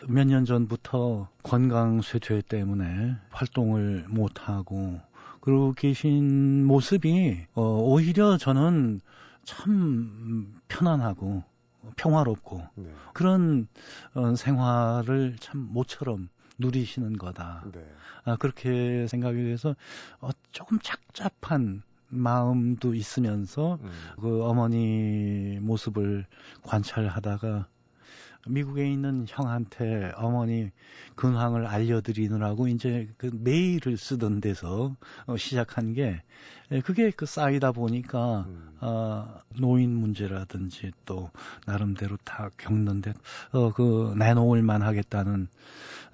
몇 0.09 0.25
년 0.27 0.44
전부터 0.44 1.29
건강 1.42 2.03
쇠퇴 2.03 2.42
때문에 2.42 3.16
활동을 3.31 4.07
못 4.09 4.48
하고 4.48 5.01
그러고 5.40 5.72
계신 5.72 6.64
모습이 6.66 7.46
어, 7.55 7.62
오히려 7.62 8.37
저는 8.37 9.01
참 9.44 10.61
편안하고 10.68 11.42
평화롭고 11.96 12.62
네. 12.77 12.90
그런 13.12 13.66
어, 14.14 14.35
생활을 14.35 15.37
참 15.40 15.68
모처럼 15.72 16.29
누리시는 16.59 17.16
거다. 17.18 17.64
네. 17.72 17.85
아, 18.25 18.37
그렇게 18.37 19.07
생각이 19.09 19.42
돼서 19.44 19.75
어, 20.20 20.31
조금 20.53 20.79
착잡한 20.81 21.83
마음도 22.12 22.94
있으면서 22.94 23.79
음. 23.83 23.90
그 24.20 24.44
어머니 24.44 25.59
모습을 25.61 26.27
관찰하다가 26.62 27.66
미국에 28.48 28.90
있는 28.90 29.25
형한테 29.29 30.12
어머니 30.16 30.70
근황을 31.14 31.66
알려드리느라고 31.66 32.68
이제 32.68 33.09
그 33.16 33.31
메일을 33.33 33.96
쓰던 33.96 34.40
데서 34.40 34.96
어, 35.27 35.37
시작한 35.37 35.92
게 35.92 36.22
예, 36.72 36.81
그게 36.81 37.11
그 37.11 37.25
쌓이다 37.25 37.72
보니까 37.72 38.46
음. 38.48 38.77
어, 38.81 39.40
노인 39.61 39.94
문제라든지 39.94 40.92
또 41.05 41.31
나름대로 41.66 42.16
다 42.25 42.51
겪는데 42.57 43.14
어, 43.53 43.72
그 43.72 44.14
내놓을 44.18 44.62
만하겠다는 44.62 45.48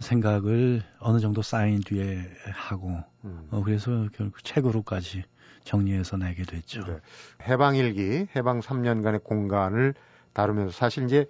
생각을 0.01 0.83
어느 1.01 1.21
정도 1.21 1.41
쌓인 1.41 1.81
뒤에 1.81 2.29
하고 2.53 3.03
음. 3.25 3.49
어, 3.51 3.63
그래서 3.63 4.09
결국 4.13 4.45
책으로까지 4.45 5.25
정리해서 5.69 6.17
내게 6.17 6.45
됐죠. 6.45 6.83
네. 6.85 6.99
해방일기, 7.47 8.29
해방 8.35 8.61
3년간의 8.61 9.23
공간을 9.23 9.95
다루면서 10.33 10.73
사실 10.73 11.05
이제 11.05 11.27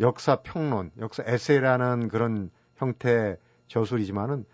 역사 0.00 0.36
평론, 0.36 0.90
역사 0.98 1.22
에세이라는 1.26 2.08
그런 2.08 2.50
형태 2.76 3.36
저술이지만은 3.68 4.46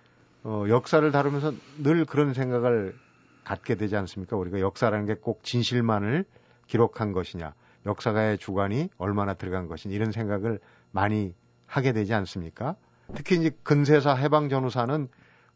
어, 0.43 0.65
역사를 0.69 1.09
다루면서 1.13 1.53
늘 1.79 2.05
그런 2.05 2.35
생각을 2.35 2.97
갖게 3.45 3.77
되지 3.77 3.97
않습니까? 3.97 4.37
우리가 4.37 4.59
역사라는 4.61 5.07
게 5.07 5.15
꼭 5.15 5.45
진실만을 5.45 6.25
기록한 6.67 7.13
것이냐, 7.13 7.55
역사가의 7.87 8.39
주관이 8.39 8.89
얼마나 8.99 9.35
들어간 9.35 9.69
것이냐 9.69 9.95
이런 9.95 10.11
생각을 10.11 10.59
많이 10.91 11.35
하게 11.67 11.93
되지 11.93 12.15
않습니까? 12.15 12.75
특히 13.15 13.37
이제 13.37 13.51
근세사 13.63 14.15
해방 14.15 14.49
전후사는 14.49 15.09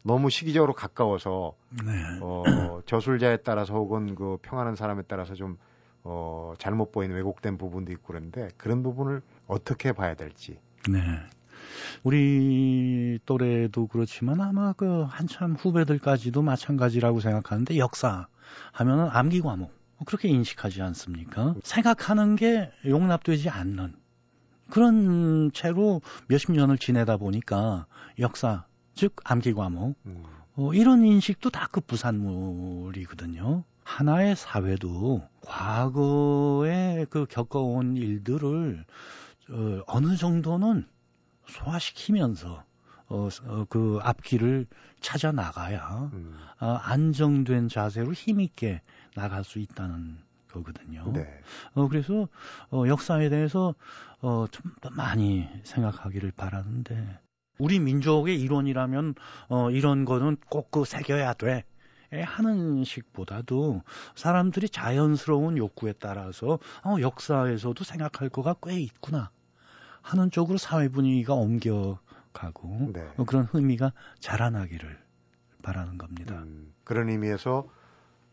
너무 0.05 0.29
시기적으로 0.29 0.73
가까워서 0.73 1.55
네. 1.83 1.91
어, 2.21 2.79
저술자에 2.85 3.37
따라서 3.37 3.73
혹은 3.73 4.13
그 4.13 4.37
평하는 4.43 4.75
사람에 4.75 5.01
따라서 5.07 5.33
좀 5.33 5.57
어, 6.03 6.53
잘못 6.59 6.91
보이는 6.91 7.15
왜곡된 7.15 7.57
부분도 7.57 7.91
있고 7.93 8.13
그런데 8.13 8.49
그런 8.55 8.83
부분을 8.83 9.23
어떻게 9.47 9.93
봐야 9.93 10.13
될지. 10.13 10.59
네. 10.87 10.99
우리 12.03 13.17
또래도 13.25 13.87
그렇지만 13.87 14.41
아마 14.41 14.73
그 14.73 15.05
한참 15.09 15.53
후배들까지도 15.53 16.43
마찬가지라고 16.43 17.19
생각하는데 17.19 17.77
역사 17.79 18.27
하면은 18.73 19.09
암기 19.09 19.41
과목 19.41 19.73
그렇게 20.05 20.27
인식하지 20.27 20.83
않습니까? 20.83 21.55
생각하는 21.63 22.35
게 22.35 22.71
용납되지 22.85 23.49
않는 23.49 23.95
그런 24.69 25.51
채로 25.51 26.01
몇십 26.27 26.51
년을 26.51 26.77
지내다 26.77 27.17
보니까 27.17 27.87
역사 28.19 28.65
즉 28.95 29.15
암기 29.23 29.53
과목 29.53 29.95
음. 30.05 30.23
어, 30.55 30.73
이런 30.73 31.03
인식도 31.05 31.49
다그 31.49 31.81
부산물이거든요. 31.81 33.63
하나의 33.83 34.35
사회도 34.35 35.21
과거에 35.45 37.05
그 37.09 37.25
겪어온 37.29 37.97
일들을 37.97 38.85
어, 39.51 39.81
어느 39.87 40.15
정도는 40.15 40.87
소화시키면서 41.47 42.63
어, 43.07 43.27
어, 43.45 43.65
그 43.69 43.99
앞길을 44.01 44.65
찾아 45.01 45.31
나가야 45.31 46.09
음. 46.13 46.35
어, 46.59 46.65
안정된 46.81 47.67
자세로 47.69 48.13
힘있게 48.13 48.81
나갈 49.13 49.43
수 49.43 49.59
있다는 49.59 50.17
거거든요. 50.51 51.11
네. 51.13 51.27
어, 51.75 51.87
그래서 51.87 52.27
어, 52.71 52.85
역사에 52.87 53.29
대해서 53.29 53.75
어, 54.21 54.45
좀 54.49 54.71
더 54.81 54.89
많이 54.89 55.47
생각하기를 55.63 56.31
바라는데 56.35 57.19
우리 57.57 57.79
민족의 57.79 58.39
이론이라면 58.41 59.15
어, 59.49 59.69
이런 59.71 60.05
거는 60.05 60.37
꼭 60.49 60.71
그 60.71 60.85
새겨야 60.85 61.33
돼. 61.33 61.63
하는 62.11 62.83
식보다도 62.83 63.81
사람들이 64.15 64.69
자연스러운 64.69 65.57
욕구에 65.57 65.93
따라서 65.99 66.59
어, 66.83 66.95
역사에서도 67.01 67.83
생각할 67.83 68.29
거가 68.29 68.55
꽤 68.63 68.79
있구나 68.79 69.31
하는 70.01 70.31
쪽으로 70.31 70.57
사회 70.57 70.87
분위기가 70.87 71.33
옮겨가고 71.33 72.91
네. 72.93 73.07
어, 73.17 73.23
그런 73.25 73.43
흥미가 73.45 73.91
자라나기를 74.19 74.97
바라는 75.61 75.97
겁니다. 75.97 76.35
음, 76.35 76.73
그런 76.83 77.09
의미에서 77.09 77.67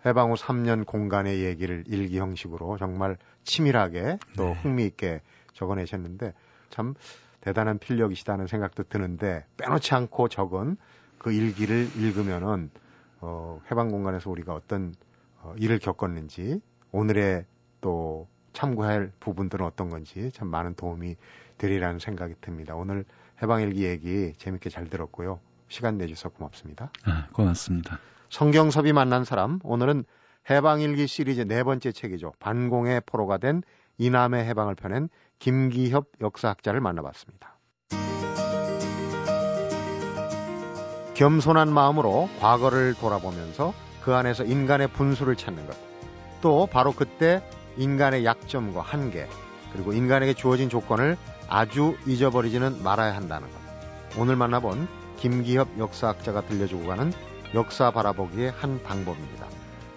해방 0.05 0.31
후 0.31 0.35
3년 0.35 0.85
공간의 0.87 1.43
얘기를 1.45 1.83
일기 1.87 2.19
형식으로 2.19 2.77
정말 2.79 3.17
치밀하게 3.45 4.19
또 4.37 4.45
네. 4.45 4.53
흥미있게 4.63 5.23
적어내셨는데 5.55 6.35
참 6.71 6.95
대단한 7.43 7.79
필력이시다는 7.79 8.47
생각도 8.47 8.85
드는데 8.85 9.45
빼놓지 9.59 9.95
않고 9.95 10.29
적은 10.29 10.77
그 11.19 11.33
일기를 11.33 11.89
읽으면은 11.97 12.71
어, 13.21 13.61
해방 13.71 13.91
공간에서 13.91 14.31
우리가 14.31 14.55
어떤 14.55 14.95
어, 15.41 15.55
일을 15.59 15.79
겪었는지 15.79 16.61
오늘의 16.93 17.45
또 17.81 18.29
참고할 18.53 19.13
부분들은 19.21 19.67
어떤 19.67 19.91
건지 19.91 20.31
참 20.33 20.49
많은 20.49 20.75
도움이 20.75 21.17
되리라는 21.59 21.99
생각이 21.99 22.35
듭니다. 22.41 22.75
오늘 22.75 23.05
해방일기 23.43 23.85
얘기 23.85 24.33
재밌게 24.37 24.71
잘 24.71 24.89
들었고요. 24.89 25.41
시간 25.69 25.99
내주셔서 25.99 26.29
고맙습니다. 26.31 26.91
아, 27.05 27.27
고맙습니다. 27.33 27.99
성경섭이 28.29 28.93
만난 28.93 29.25
사람 29.25 29.59
오늘은 29.65 30.05
해방일기 30.49 31.07
시리즈 31.07 31.41
네 31.41 31.65
번째 31.65 31.91
책이죠. 31.91 32.35
반공의 32.39 33.03
포로가 33.07 33.39
된 33.39 33.63
이남의 33.99 34.45
해방을 34.45 34.75
펴낸 34.75 35.09
김기협 35.43 36.07
역사학자를 36.21 36.81
만나봤습니다. 36.81 37.59
겸손한 41.15 41.73
마음으로 41.73 42.29
과거를 42.39 42.95
돌아보면서 42.95 43.75
그 44.05 44.15
안에서 44.15 44.45
인간의 44.45 44.93
분수를 44.93 45.35
찾는 45.35 45.67
것. 45.67 45.77
또 46.43 46.69
바로 46.71 46.93
그때 46.93 47.43
인간의 47.77 48.25
약점과 48.25 48.83
한계, 48.83 49.27
그리고 49.73 49.93
인간에게 49.93 50.33
주어진 50.35 50.69
조건을 50.69 51.17
아주 51.49 51.97
잊어버리지는 52.07 52.81
말아야 52.85 53.17
한다는 53.17 53.49
것. 53.51 53.59
오늘 54.21 54.37
만나본 54.37 54.87
김기협 55.17 55.77
역사학자가 55.77 56.43
들려주고 56.43 56.87
가는 56.87 57.13
역사 57.53 57.91
바라보기의 57.91 58.53
한 58.53 58.81
방법입니다. 58.85 59.49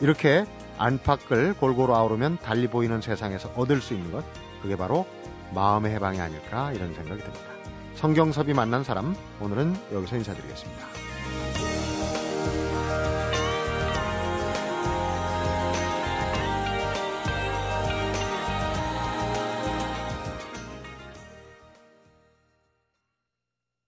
이렇게 0.01 0.43
안팎을 0.79 1.53
골고루 1.53 1.93
아우르면 1.93 2.39
달리 2.39 2.67
보이는 2.67 2.99
세상에서 2.99 3.49
얻을 3.55 3.79
수 3.79 3.93
있는 3.93 4.11
것, 4.11 4.25
그게 4.63 4.75
바로 4.75 5.05
마음의 5.53 5.93
해방이 5.93 6.19
아닐까 6.19 6.71
이런 6.73 6.93
생각이 6.93 7.21
듭니다. 7.21 7.45
성경섭이 7.95 8.53
만난 8.53 8.83
사람, 8.83 9.15
오늘은 9.39 9.75
여기서 9.93 10.17
인사드리겠습니다. 10.17 11.14